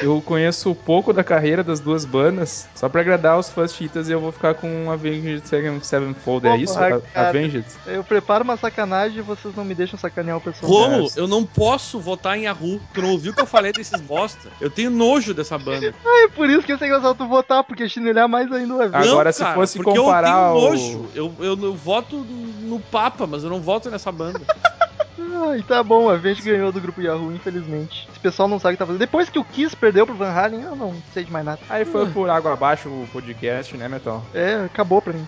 [0.04, 2.68] Eu conheço pouco da carreira das duas bandas.
[2.74, 6.46] Só pra agradar os fãs chitas, eu vou ficar com Avenged Seven- Sevenfold.
[6.46, 6.74] É Porra, isso?
[6.74, 7.02] cara.
[7.14, 7.64] A- Avenged?
[7.86, 10.70] Eu preparo uma sacanagem e vocês não me deixam sacanear o pessoal.
[10.70, 12.80] Romulo, eu não posso votar em Yahoo.
[12.92, 14.50] Tu não ouviu o que eu falei desses bosta?
[14.60, 15.94] Eu tenho nojo dessa banda.
[16.24, 19.08] É por isso que ia ser engraçado tu votar, porque chinelhar mais ainda o Avenged.
[19.08, 21.06] Agora, Não, se cara, fosse comparar eu o- tenho nojo.
[21.14, 24.40] Eu, eu, eu voto no Papa, mas eu não voto nessa banda.
[25.18, 28.08] Ai, tá bom, a Avenged ganhou do grupo Yahoo, infelizmente.
[28.10, 29.00] Esse pessoal não sabe o que tá fazendo.
[29.00, 31.60] Depois que o Kiss perdeu pro Van Halen, eu não sei de mais nada.
[31.68, 34.24] Aí foi por água abaixo o podcast, né, Metal?
[34.34, 35.24] É, acabou pra mim.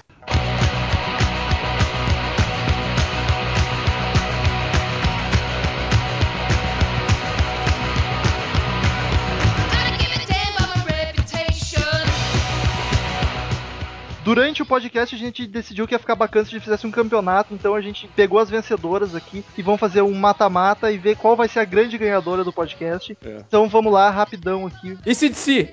[14.27, 16.91] Durante o podcast a gente decidiu que ia ficar bacana se a gente fizesse um
[16.91, 21.14] campeonato, então a gente pegou as vencedoras aqui e vamos fazer um mata-mata e ver
[21.16, 23.16] qual vai ser a grande ganhadora do podcast.
[23.24, 23.37] É.
[23.47, 24.99] Então vamos lá, rapidão aqui.
[25.07, 25.68] E se de si?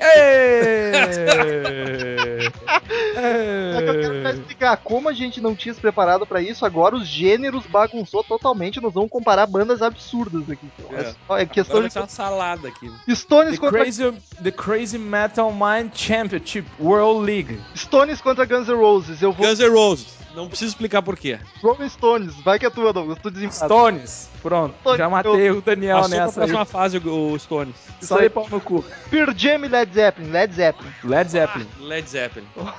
[3.73, 6.95] Só que eu quero explicar como a gente não tinha se preparado pra isso, agora
[6.95, 10.67] os gêneros bagunçou totalmente, nós vamos comparar bandas absurdas aqui.
[10.77, 11.15] Então, é, É.
[11.27, 12.91] só- é questão Agora vai de ser uma salada aqui.
[13.15, 14.11] Stones The contra, Crazy,
[14.43, 17.59] the Crazy Metal Mind Championship World League.
[17.75, 19.21] Stones contra Guns N' Roses.
[19.21, 20.23] Eu vou Guns N' Roses.
[20.35, 21.39] Não preciso explicar por quê.
[21.61, 22.33] Rolling Stones.
[22.43, 23.19] Vai que é tua, Douglas.
[23.19, 23.29] Tu.
[23.51, 24.29] Stones.
[24.41, 24.73] Pronto.
[24.79, 24.97] Stones.
[24.97, 26.33] Já matei o Daniel Passou nessa aí.
[26.33, 27.75] próxima fase o, Stones.
[28.01, 28.83] Só de pau no cu.
[29.11, 30.31] Pearl Jam e Led Zeppelin.
[30.31, 30.91] Led Zeppelin.
[31.03, 31.67] Led Zeppelin.
[31.79, 32.47] Led Zeppelin.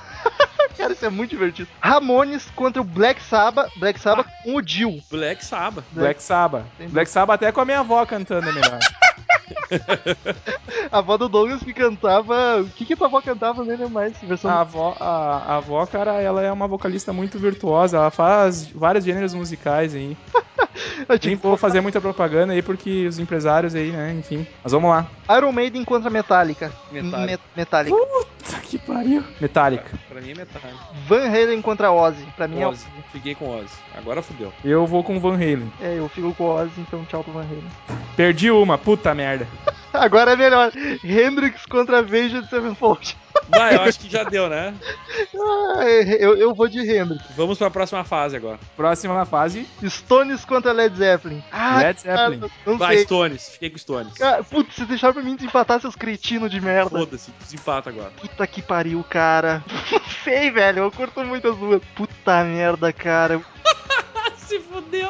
[0.77, 1.69] Cara, isso é muito divertido.
[1.79, 3.71] Ramones contra o Black Sabbath.
[3.77, 5.01] Black Sabbath com o Jill.
[5.09, 5.85] Black Sabbath.
[5.93, 6.65] Black Sabbath.
[6.89, 8.79] Black Sabbath até com a minha avó cantando melhor.
[10.91, 12.61] A avó do Douglas que cantava.
[12.61, 13.61] O que que tua avó cantava?
[13.63, 14.13] Nem lembro mais.
[14.21, 17.97] Versão A avó, a, a avó, cara, ela é uma vocalista muito virtuosa.
[17.97, 20.15] Ela faz vários gêneros musicais aí.
[21.07, 24.13] É, tipo, Nem vou fazer muita propaganda aí porque os empresários aí, né?
[24.19, 24.45] Enfim.
[24.61, 25.07] Mas vamos lá.
[25.37, 26.69] Iron Maiden contra Metallica.
[26.91, 27.25] Metallica.
[27.31, 27.95] Me- Metallica.
[28.45, 29.23] Puta que pariu.
[29.41, 29.97] Metallica.
[30.07, 30.75] Pra mim é metade.
[31.07, 32.23] Van Halen contra Ozzy.
[32.35, 32.85] Pra mim é Ozzy.
[33.11, 33.75] Fiquei com Ozzy.
[33.95, 34.53] Agora fudeu.
[34.63, 35.71] Eu vou com Van Halen.
[35.81, 37.63] É, eu fico com Ozzy, então tchau pro Van Halen.
[38.15, 39.47] Perdi uma, puta merda.
[39.91, 40.71] Agora é melhor.
[41.03, 43.17] Hendrix contra Avenged Sevenfold.
[43.49, 44.73] Vai, eu acho que já deu, né?
[45.35, 45.83] Ah,
[46.19, 47.23] eu, eu vou de Hendrix.
[47.35, 48.59] Vamos pra próxima fase agora.
[48.75, 51.43] Próxima fase, Stones contra Led Zeppelin.
[51.51, 52.39] Ah, Led Zeppelin.
[52.39, 53.03] cara, não Vai, sei.
[53.05, 53.49] Stones.
[53.49, 54.13] Fiquei com Stones.
[54.13, 56.89] Cara, putz, se deixar pra mim desempatar seus cretinos de merda.
[56.97, 57.31] Foda-se.
[57.39, 58.11] Desempata agora.
[58.19, 59.63] Puta que pariu, cara.
[60.23, 60.79] Sei, velho.
[60.83, 61.81] Eu curto muito as duas.
[61.95, 63.41] Puta merda, cara.
[64.37, 65.09] Se fudeu.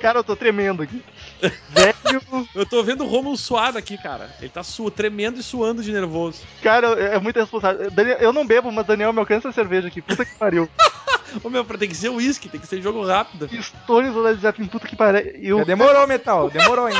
[0.00, 1.02] Cara, eu tô tremendo aqui.
[1.40, 4.28] Velho, Eu tô vendo o Romulo suado aqui, cara.
[4.40, 6.40] Ele tá su tremendo e suando de nervoso.
[6.62, 7.90] cara, é muito responsável.
[7.90, 10.02] Daniel- eu não bebo, mas Daniel me alcança a cerveja aqui.
[10.02, 10.68] Puta que pariu.
[11.44, 13.48] Ô meu, tem que ser uísque, tem que ser jogo rápido.
[13.62, 15.30] Stones ou Led Zeppelin, puta que pariu.
[15.40, 15.64] Eu...
[15.64, 16.48] Demorou, Metal.
[16.50, 16.96] Demorou, hein?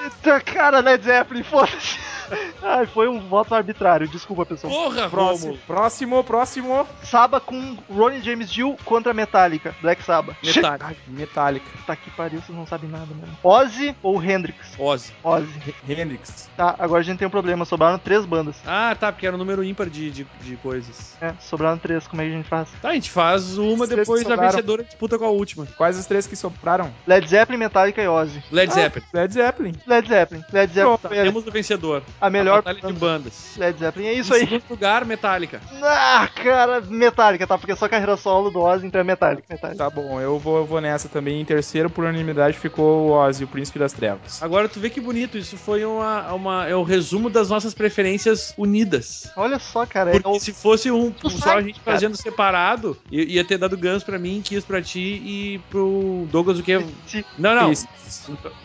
[0.00, 1.98] Puta, Cara, Led Zeppelin, foda-se.
[2.62, 4.08] Ai, foi um voto arbitrário.
[4.08, 4.72] Desculpa, pessoal.
[4.72, 5.60] Porra, Próximo, Romulo.
[5.66, 6.86] próximo, próximo.
[7.02, 9.74] Saba com Ronnie James Dio contra Metallica.
[9.80, 10.02] Black.
[10.44, 10.84] Metade.
[10.84, 11.66] Ai, Metallica.
[11.78, 13.36] Puta que pariu, vocês não sabem nada mesmo.
[13.42, 14.74] Ozzy ou Hendrix?
[14.78, 15.12] Ozzy.
[15.22, 15.74] Ozzy.
[15.88, 16.48] Hendrix.
[16.56, 17.64] Tá, agora a gente tem um problema.
[17.64, 18.56] Sobraram três bandas.
[18.66, 21.16] Ah, tá, porque era o número ímpar de, de, de coisas.
[21.20, 22.06] É, sobraram três.
[22.06, 22.68] Como é que a gente faz?
[22.80, 24.50] Tá, a gente faz uma, três depois a sobraram.
[24.50, 25.66] vencedora disputa com a última.
[25.76, 26.92] Quais os três que sopraram?
[27.06, 28.42] Led Zeppelin, Metallica e Ozzy.
[28.50, 29.04] Led Zeppelin.
[29.12, 29.72] Led Zeppelin.
[29.86, 30.44] Led Zeppelin.
[30.52, 32.02] Led Zeppelin Pronto, a, Temos o vencedor.
[32.20, 32.98] A melhor Batalha de banda.
[32.98, 33.56] bandas.
[33.56, 34.06] Led Zeppelin.
[34.06, 34.40] É isso em aí.
[34.46, 35.60] segundo lugar, Metallica.
[35.82, 37.56] Ah, cara, Metallica, tá?
[37.58, 39.44] Porque é só carreira solo do Ozzy, então é Metallica.
[39.48, 39.84] Metallica.
[39.84, 41.40] Tá bom, eu vou, eu vou nessa também.
[41.40, 44.42] Em terceiro, por unanimidade, ficou o Ozzy, o Príncipe das Trevas.
[44.42, 48.54] Agora tu vê que bonito, isso foi uma, uma, é o resumo das nossas preferências
[48.56, 49.30] unidas.
[49.36, 50.10] Olha só, cara.
[50.10, 50.40] É Porque o...
[50.40, 51.96] se fosse um, Tu só sabe, a gente cara.
[51.96, 56.62] fazendo separado, ia ter dado Guns pra mim, Kiss pra ti e pro Douglas o
[56.62, 56.84] que?
[57.38, 57.72] Não, não.
[57.72, 57.86] Isso.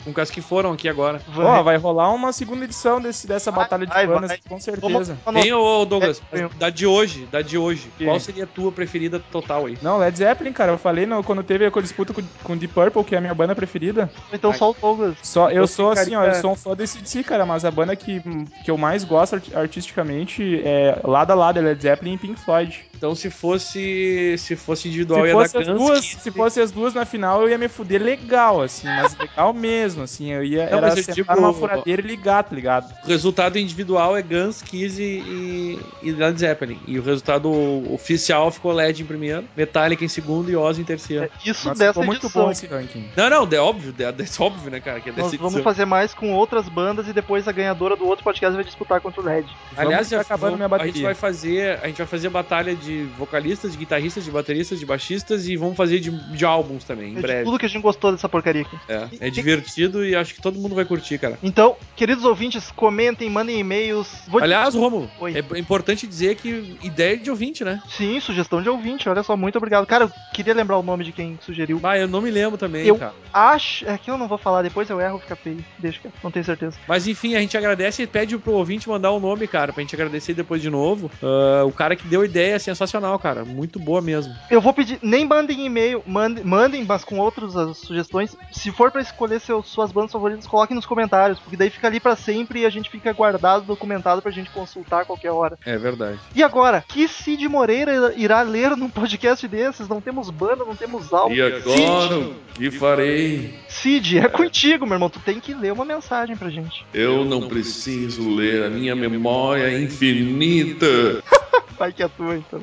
[0.03, 1.21] Com caso que foram aqui agora.
[1.35, 4.07] Ó, vai rolar uma segunda edição desse, dessa Vai, batalha de vai.
[4.07, 4.13] com
[4.49, 5.17] Vamos certeza.
[5.25, 5.43] anotar.
[5.43, 7.89] Tem, ô Douglas, É, da de hoje, da de hoje.
[7.97, 8.05] Que?
[8.05, 9.77] Qual seria a tua preferida total aí?
[9.81, 13.03] Não, Led Zeppelin, cara, eu falei no, quando teve a disputa com, com Deep Purple,
[13.03, 14.09] que é a minha banda preferida.
[14.31, 15.15] Então só o Douglas.
[15.21, 17.71] Só, eu Eu sou assim, ó, eu sou um fã desse DC, cara, mas a
[17.71, 18.21] banda que,
[18.63, 22.39] que eu mais gosto art- artisticamente é lado a lado, é Led Zeppelin e Pink
[22.39, 22.85] Floyd.
[22.95, 26.61] Então se fosse se fosse individual Se ia fosse, dar as Guns, duas, se fosse
[26.61, 30.43] as duas na final, eu ia me fuder legal, assim, mas legal mesmo, assim, eu
[30.43, 32.93] ia Não, era eu sentar digo- numa furadeira e ligar, tá ligado?
[33.03, 36.79] O resultado individual é Guns, Kiss e, e, e Led Zeppelin.
[36.87, 37.49] E o resultado
[37.91, 41.23] oficial ficou Led em primeiro, Metallica em segundo e Ozzy em terceiro.
[41.25, 42.45] É, Isso Mas dessa ficou muito edição.
[42.45, 43.09] bom esse ranking.
[43.17, 46.13] Não, não, é óbvio, é, é óbvio, né, cara, que é Nós vamos fazer mais
[46.13, 49.47] com outras bandas e depois a ganhadora do outro podcast vai disputar contra o Led.
[49.75, 51.03] Aliás, Vamos já acabando minha a gente bateria.
[51.03, 55.47] vai fazer, a gente vai fazer batalha de vocalistas, de guitarristas, de bateristas, de baixistas
[55.47, 57.43] e vamos fazer de, de álbuns também, em É de breve.
[57.45, 58.77] tudo que a gente gostou dessa porcaria aqui.
[58.87, 61.39] É, é divertido e acho que todo mundo vai curtir, cara.
[61.41, 64.07] Então, queridos ouvintes, comentem, mandem e-mails.
[64.27, 65.33] Vou- Aliás, Romulo, Oi.
[65.37, 67.81] é importante dizer que ideia de ouvinte, né?
[67.89, 69.85] Sim, sugestão de ouvinte, olha só, muito obrigado.
[69.85, 71.79] Cara, eu queria lembrar o nome de quem sugeriu.
[71.83, 73.13] Ah, eu não me lembro também, Eu- cara.
[73.33, 73.85] Acho.
[73.87, 75.63] É que eu não vou falar, depois eu erro, fica feio.
[75.79, 76.77] Deixa que eu não tenho certeza.
[76.87, 79.95] Mas enfim, a gente agradece e pede pro ouvinte mandar o nome, cara, pra gente
[79.95, 81.09] agradecer depois de novo.
[81.21, 83.43] Ah, o cara que deu a ideia é sensacional, cara.
[83.43, 84.33] Muito boa mesmo.
[84.49, 88.35] Eu vou pedir, nem mandem e-mail, mandem, mandem, mas com outras as sugestões.
[88.51, 91.99] Se for pra escolher seus, suas bandas favoritas, coloquem nos comentários, porque daí fica ali
[91.99, 95.57] pra sempre e a gente fica guardado, documentado pra gente consultar a qualquer hora.
[95.65, 96.19] É verdade.
[96.35, 99.87] E agora, que Cid Moreira irá ler num podcast desses?
[99.87, 101.35] Não temos banda, não temos álbum.
[101.35, 103.59] agora o que farei?
[103.67, 105.09] Cid, é contigo, meu irmão.
[105.09, 106.85] Tu tem que ler uma mensagem pra gente.
[106.93, 110.87] Eu não preciso ler a minha memória infinita.
[111.77, 112.61] Vai que é tua, então.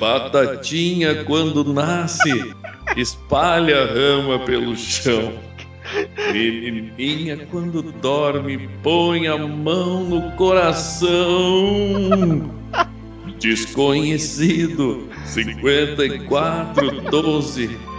[0.00, 2.54] Batatinha quando nasce,
[2.96, 5.32] espalha a rama pelo chão.
[6.32, 11.08] Menininha quando dorme, põe a mão no coração.
[13.40, 17.89] Desconhecido, 5412.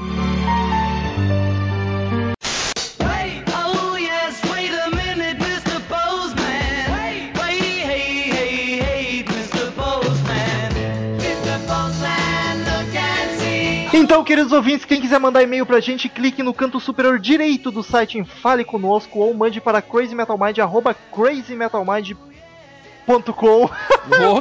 [14.02, 17.84] Então, queridos ouvintes, quem quiser mandar e-mail pra gente, clique no canto superior direito do
[17.84, 22.32] site em Fale Conosco ou mande para crazymetalmind, arroba crazymetalmind.com.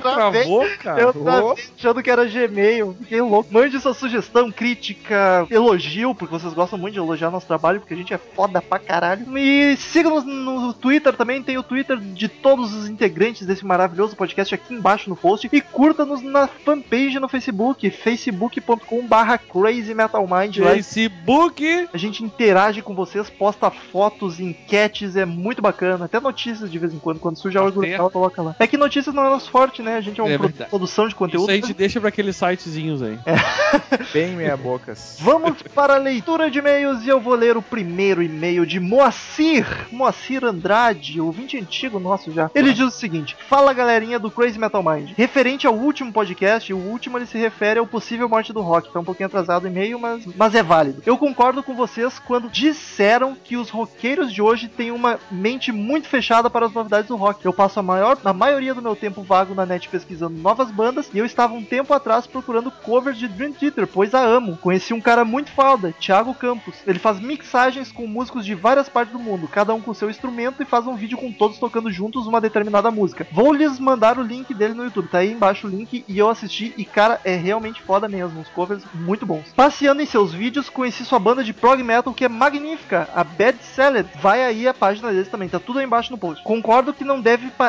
[0.01, 0.43] Travei.
[0.43, 1.01] travou, cara.
[1.01, 3.53] Eu tava achando que era Gmail, fiquei louco.
[3.53, 7.97] Mande sua sugestão, crítica, elogio, porque vocês gostam muito de elogiar nosso trabalho, porque a
[7.97, 9.27] gente é foda pra caralho.
[9.37, 14.55] E siga-nos no Twitter também, tem o Twitter de todos os integrantes desse maravilhoso podcast
[14.55, 15.49] aqui embaixo no post.
[15.53, 20.59] E curta-nos na fanpage no Facebook, facebook.com.br crazymetalmind.
[20.59, 21.89] Lá Facebook.
[21.93, 26.05] a gente interage com vocês, posta fotos, enquetes, é muito bacana.
[26.05, 28.50] Até notícias de vez em quando, quando surge algo legal, coloca lá.
[28.59, 29.97] É que notícias não é nosso forte, né?
[29.97, 31.43] A gente é uma É pro- produção de conteúdo.
[31.45, 33.19] Isso a gente deixa pra aqueles sitezinhos aí.
[34.13, 35.17] Bem meia bocas.
[35.21, 39.67] Vamos para a leitura de e-mails e eu vou ler o primeiro e-mail de Moacir,
[39.91, 42.51] Moacir Andrade, ouvinte antigo nosso já.
[42.55, 45.11] Ele diz o seguinte: Fala galerinha do Crazy Metal Mind.
[45.17, 48.93] Referente ao último podcast, o último ele se refere ao possível morte do rock.
[48.93, 51.03] Tá um pouquinho atrasado o e-mail, mas, mas é válido.
[51.07, 56.09] Eu concordo com vocês quando disseram que os roqueiros de hoje têm uma mente muito
[56.09, 57.45] fechada para as novidades do rock.
[57.45, 61.11] Eu passo a maior, na maioria do meu tempo vago na net pesquisando novas bandas
[61.13, 64.57] e eu estava um tempo atrás procurando covers de Dream Theater, pois a amo.
[64.57, 66.77] Conheci um cara muito foda, Thiago Campos.
[66.87, 70.63] Ele faz mixagens com músicos de várias partes do mundo, cada um com seu instrumento
[70.63, 73.27] e faz um vídeo com todos tocando juntos uma determinada música.
[73.31, 76.31] Vou lhes mandar o link dele no YouTube, tá aí embaixo o link e eu
[76.31, 79.53] assisti e cara, é realmente foda mesmo, os covers muito bons.
[79.55, 83.59] Passeando em seus vídeos, conheci sua banda de prog metal que é magnífica, a Bad
[83.63, 84.07] Salad.
[84.19, 86.43] Vai aí a página deles também, tá tudo aí embaixo no post.
[86.43, 87.69] Concordo que não deve pa-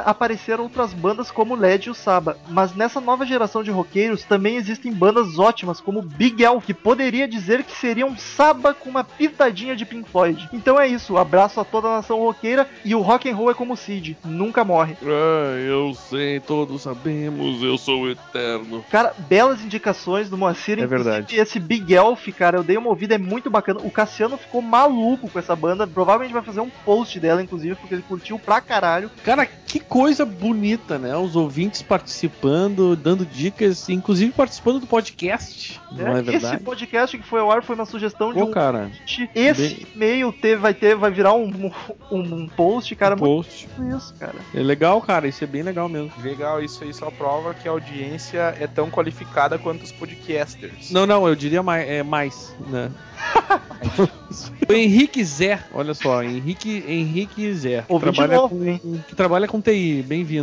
[0.61, 4.23] aparecer outras bandas como o LED e o Saba, mas nessa nova geração de roqueiros
[4.23, 8.89] também existem bandas ótimas como Big L, que poderia dizer que seria um Saba com
[8.89, 10.49] uma pitadinha de Pink Floyd.
[10.53, 13.53] Então é isso, abraço a toda a nação roqueira e o rock and roll é
[13.53, 14.95] como o Cid, nunca morre.
[15.03, 18.85] Ah, eu sei, todos sabemos, eu sou eterno.
[18.89, 20.79] Cara, belas indicações do Moacir.
[20.79, 21.35] É inclusive verdade.
[21.35, 23.79] Esse Big Elf, cara, eu dei uma ouvida, é muito bacana.
[23.83, 25.87] O Cassiano ficou maluco com essa banda.
[25.87, 29.09] Provavelmente vai fazer um post dela, inclusive, porque ele curtiu pra caralho.
[29.23, 31.15] Cara, que coisa bonita, né?
[31.15, 35.79] Os ouvintes participando, dando dicas, inclusive participando do podcast.
[35.91, 36.63] Não é Esse verdade?
[36.63, 39.29] podcast que foi ao ar foi uma sugestão de Pô, um cara, ouvinte.
[39.35, 41.71] Esse e-mail teve, vai ter, vai virar um,
[42.11, 43.15] um, um post, cara.
[43.15, 43.67] post.
[43.77, 44.35] Muito isso, cara.
[44.53, 45.27] É legal, cara.
[45.27, 46.11] Isso é bem legal mesmo.
[46.21, 50.91] Legal, isso aí só prova que a audiência é tão qualificada quanto os podcasters.
[50.91, 52.91] Não, não, eu diria mais, é, mais né?
[54.69, 59.61] o Henrique Zé, olha só, Henrique, Henrique Zé, que de trabalha, com, que trabalha com
[59.61, 60.03] TI.
[60.07, 60.40] Bem-vindo,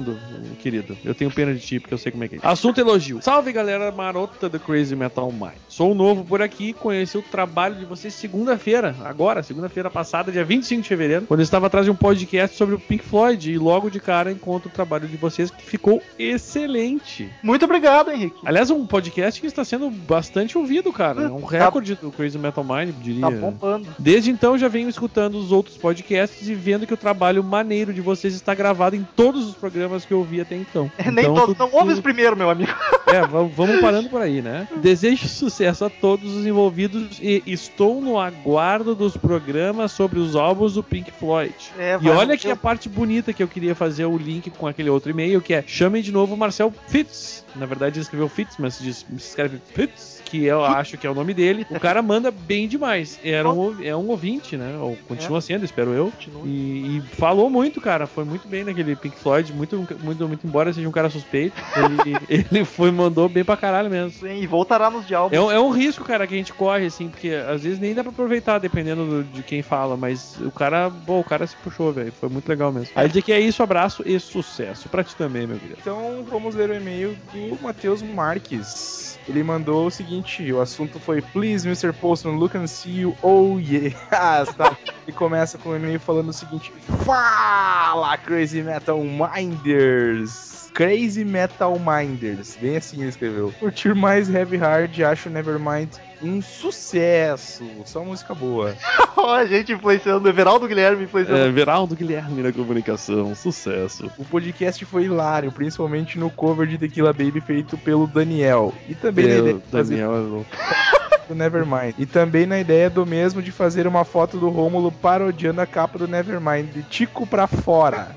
[0.60, 0.96] querido.
[1.04, 2.40] Eu tenho pena de ti, porque eu sei como é que é.
[2.42, 3.20] Assunto elogio.
[3.22, 5.52] Salve, galera marota do Crazy Metal Mind.
[5.68, 10.82] Sou novo por aqui, conheci o trabalho de vocês segunda-feira, agora, segunda-feira passada, dia 25
[10.82, 13.90] de fevereiro, quando eu estava atrás de um podcast sobre o Pink Floyd, e logo
[13.90, 17.30] de cara encontro o trabalho de vocês que ficou excelente.
[17.42, 18.36] Muito obrigado, Henrique.
[18.44, 21.22] Aliás, um podcast que está sendo bastante ouvido, cara.
[21.22, 23.22] É um recorde do Crazy Metal Mind, diria.
[23.22, 23.88] Tá bombando.
[23.98, 28.00] Desde então já venho escutando os outros podcasts e vendo que o trabalho maneiro de
[28.00, 30.90] vocês está gravado em todos os programas que eu ouvi até então.
[30.98, 31.56] É, nem Então, todos.
[31.56, 32.72] tudo- Não ouve os primeiro, meu amigo.
[33.08, 34.68] É, va- vamos parando por aí, né?
[34.82, 40.74] Desejo sucesso a todos os envolvidos e estou no aguardo dos programas sobre os álbuns
[40.74, 41.54] do Pink Floyd.
[41.78, 44.90] É, E olha aqui a parte bonita que eu queria fazer o link com aquele
[44.90, 47.46] outro e-mail, que é chamem de novo o Marcel Fitz.
[47.54, 51.06] Na verdade ele escreveu Fitz, mas se diz- se escreve Fitz, que eu acho que
[51.06, 51.66] é o nome dele.
[51.70, 53.18] O cara manda bem demais.
[53.24, 54.76] Era um, é um ouvinte, né?
[54.78, 56.10] Ou continua sendo, espero eu.
[56.10, 56.42] Continua.
[56.46, 58.06] E, e falou muito, cara.
[58.06, 59.52] Foi muito bem naquele Pink Floyd.
[59.52, 61.56] Muito, muito, muito embora seja um cara suspeito.
[61.76, 62.18] Ele,
[62.52, 64.10] ele foi, mandou bem pra caralho mesmo.
[64.10, 65.36] Sim, E voltará nos diálogos.
[65.36, 67.94] É, um- é um risco, cara, que a gente corre, assim, porque às vezes nem
[67.94, 71.56] dá pra aproveitar, dependendo do- de quem fala, mas o cara, bom, o cara se
[71.56, 72.12] puxou, velho.
[72.12, 72.92] Foi muito legal mesmo.
[72.94, 74.88] Aí dizer que é isso, abraço e sucesso.
[74.88, 75.78] Pra ti também, meu querido.
[75.80, 77.16] Então vamos ler o e-mail
[77.48, 79.18] do Matheus Marques.
[79.28, 81.92] Ele mandou o seguinte: o assunto foi Please, Mr.
[81.92, 83.16] Postman, look and see you.
[83.22, 83.96] Oh yeah!
[84.10, 84.76] Ah, tá.
[85.06, 86.72] E começa com o e-mail falando o seguinte:
[87.04, 90.70] Fala, Crazy Metal Minders!
[90.74, 93.52] Crazy Metal Minders, bem assim ele escreveu.
[93.58, 95.88] Curtir mais Heavy Hard, acho Nevermind
[96.22, 97.64] um sucesso.
[97.84, 98.74] Só música boa.
[99.16, 101.40] Ó, a gente influenciando, o Everaldo Guilherme influenciando.
[101.40, 104.10] É, Veraldo Guilherme na comunicação, sucesso.
[104.18, 108.74] O podcast foi hilário, principalmente no cover de Tequila Baby feito pelo Daniel.
[108.88, 110.50] E também fazer Daniel, é louco.
[111.28, 111.94] do Nevermind.
[111.98, 115.98] E também na ideia do mesmo de fazer uma foto do Rômulo parodiando a capa
[115.98, 118.08] do Nevermind, de Tico pra fora.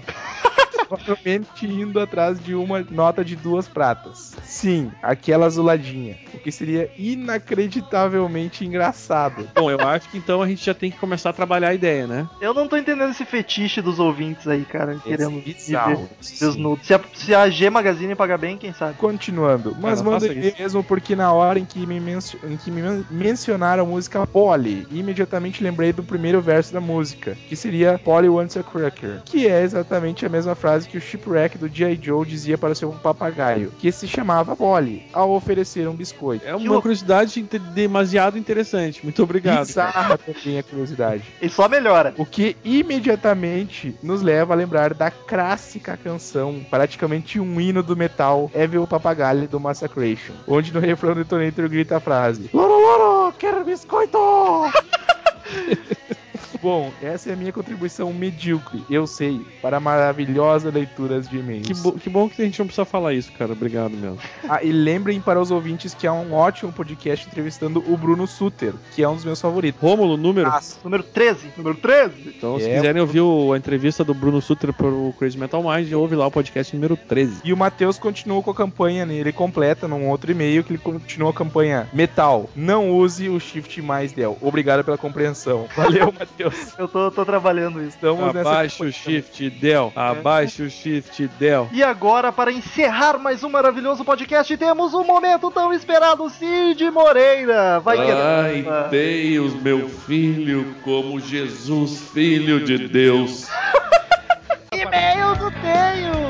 [0.98, 4.36] Provavelmente indo atrás de uma nota de duas pratas.
[4.44, 6.18] Sim, aquela azuladinha.
[6.34, 9.50] O que seria inacreditavelmente engraçado.
[9.56, 12.08] Bom, eu acho que então a gente já tem que começar a trabalhar a ideia,
[12.08, 12.28] né?
[12.39, 14.96] Eu não tô entendendo esse fetiche dos ouvintes aí, cara.
[15.04, 16.10] Querendo bizarro.
[16.22, 16.82] desnudo.
[16.84, 18.98] Se a, se a G Magazine pagar bem, quem sabe?
[18.98, 22.82] Continuando, mas não manda mesmo porque na hora em que me, mencio- em que me
[22.82, 28.30] men- mencionaram a música Polly, imediatamente lembrei do primeiro verso da música, que seria Polly
[28.30, 32.00] wants a cracker, que é exatamente a mesma frase que o Shipwreck do G.I.
[32.02, 36.46] Joe dizia para seu papagaio, que se chamava Polly, ao oferecer um biscoito.
[36.46, 37.42] É uma curiosidade
[37.74, 39.04] demasiado interessante.
[39.04, 39.68] Muito obrigado.
[39.68, 41.24] Bizarra também a curiosidade.
[41.42, 42.14] E só melhora.
[42.18, 48.52] O que imediatamente nos leva a lembrar da clássica canção, praticamente um hino do metal,
[48.54, 53.64] Evil Papagaio do Massacration, onde no refrão do Detonator grita a frase: Loro Loro, quero
[53.64, 54.18] biscoito!
[56.62, 61.66] Bom, essa é a minha contribuição medíocre, eu sei, para maravilhosas leituras de e-mails.
[61.68, 63.54] Que, bo- que bom que a gente não precisa falar isso, cara.
[63.54, 64.18] Obrigado mesmo.
[64.48, 68.74] Ah, e lembrem para os ouvintes que há um ótimo podcast entrevistando o Bruno Suter,
[68.94, 69.82] que é um dos meus favoritos.
[69.82, 70.52] Rômulo, número.
[70.84, 71.48] Número 13.
[71.58, 72.34] Número 13.
[72.38, 72.76] Então, se É.
[72.76, 76.32] quiserem ouvir o- a entrevista do Bruno Sutter pro Crazy Metal Mind, ouve lá o
[76.32, 77.42] podcast número 13.
[77.44, 79.16] E o Matheus continuou com a campanha, né?
[79.16, 83.82] ele completa num outro e-mail que ele continua a campanha Metal, não use o Shift
[83.82, 84.38] mais Del.
[84.42, 85.68] Obrigado pela compreensão.
[85.76, 86.30] Valeu, Matheus.
[86.78, 87.96] Eu tô, tô trabalhando isso.
[87.96, 89.92] Estamos Abaixa o Shift Del.
[89.96, 91.70] Abaixa o Shift Del.
[91.72, 97.80] E agora, para encerrar mais um maravilhoso podcast, temos um momento tão esperado, Cid Moreira.
[97.80, 103.48] Vai Ai, que Deus, meu filho, como Jesus, filho de Deus.
[104.74, 106.21] E-mail do Tenho.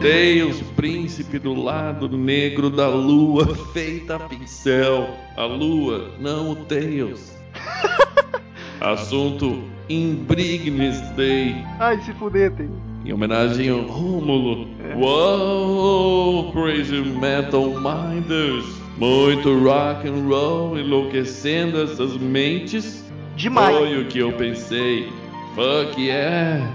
[0.00, 5.08] Deus, príncipe do lado negro da lua, feita a pincel.
[5.36, 7.32] A lua, não o Deus.
[8.80, 11.56] Assunto Imbrignes Day.
[11.80, 12.80] Ai, se fuder, Tenho.
[13.04, 14.68] Em homenagem ao Rômulo.
[14.96, 18.66] Uou, crazy metal minders.
[18.98, 23.04] Muito rock and roll enlouquecendo essas mentes.
[23.34, 23.76] Demais.
[23.76, 25.08] Foi o que eu pensei.
[25.56, 26.72] Fuck yeah.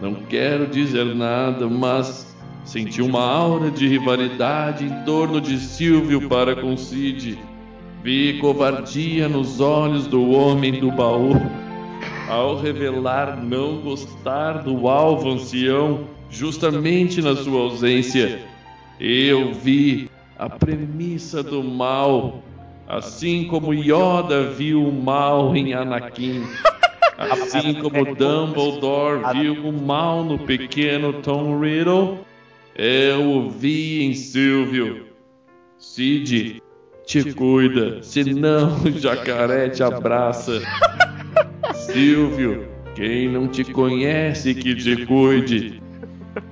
[0.00, 2.35] Não quero dizer nada, mas
[2.66, 7.38] senti uma aura de rivalidade em torno de Silvio para com Cid.
[8.02, 11.32] Vi covardia nos olhos do homem do baú
[12.28, 18.42] ao revelar não gostar do alvo ancião, justamente na sua ausência.
[18.98, 22.42] Eu vi a premissa do mal,
[22.88, 26.42] assim como Yoda viu o mal em Anakin.
[27.16, 32.25] Assim como Dumbledore viu o mal no pequeno Tom Riddle,
[32.78, 35.06] eu o vi em Silvio.
[35.78, 36.62] Cid,
[37.06, 40.60] te cuida, senão o jacaré te abraça.
[41.74, 45.82] Silvio, quem não te conhece que te cuide.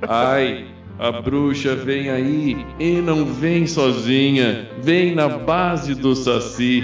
[0.09, 0.67] Ai,
[0.99, 6.83] a bruxa vem aí e não vem sozinha, vem na base do saci.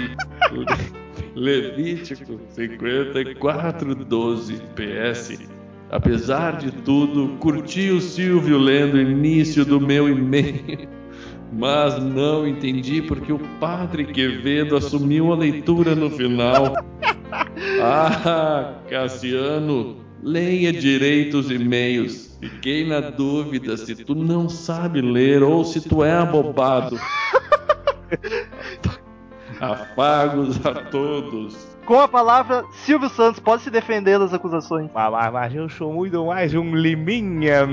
[1.33, 5.39] Levítico 54, 12 PS.
[5.91, 10.87] Apesar de tudo, curti o Silvio lendo o início do meu e-mail.
[11.51, 16.73] Mas não entendi porque o padre Quevedo assumiu a leitura no final.
[17.81, 22.37] Ah, Cassiano, leia direito os e-mails.
[22.39, 26.97] Fiquei na dúvida se tu não sabe ler ou se tu é abobado.
[29.59, 31.70] Afagos a todos.
[31.85, 34.89] Com a palavra, Silvio Santos pode se defender das acusações.
[34.93, 37.67] Mas, mas- mas eu sou muito mais um liminha.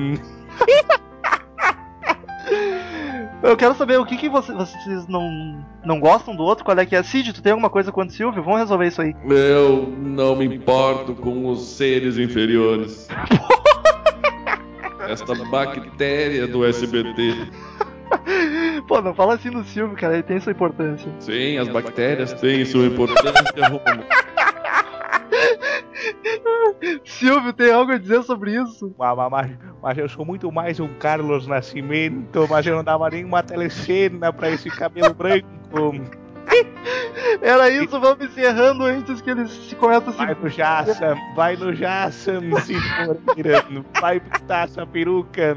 [3.40, 6.84] Eu quero saber o que, que você- vocês não, não gostam do outro, qual é
[6.84, 7.02] que é.
[7.04, 8.42] Cid, tu tem alguma coisa contra o Silvio?
[8.42, 9.14] Vamos resolver isso aí.
[9.30, 13.06] Eu não me importo com os seres inferiores.
[15.08, 17.48] Esta bactéria do SBT.
[18.86, 21.10] Pô, não fala assim no Silvio, cara, ele tem sua importância.
[21.20, 24.04] Sim, as bactérias têm sua importância, Romulo.
[27.04, 28.94] Silvio, tem algo a dizer sobre isso?
[28.98, 33.08] Mas, mas- mas- mas eu sou muito mais um Carlos Nascimento, mas eu não dava
[33.10, 35.46] nenhuma telecena pra esse cabelo branco.
[37.42, 41.56] Era isso, vamos encerrando antes que eles se começam a se Vai no Jaça, vai
[41.56, 43.18] no Jaça, se for
[44.00, 45.56] vai botar essa peruca.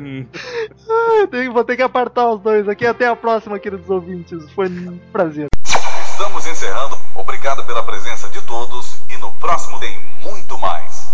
[1.54, 2.86] Vou ter que apartar os dois aqui.
[2.86, 4.52] Até a próxima, queridos ouvintes.
[4.52, 5.48] Foi um prazer.
[5.66, 6.98] Estamos encerrando.
[7.16, 9.98] Obrigado pela presença de todos e no próximo tem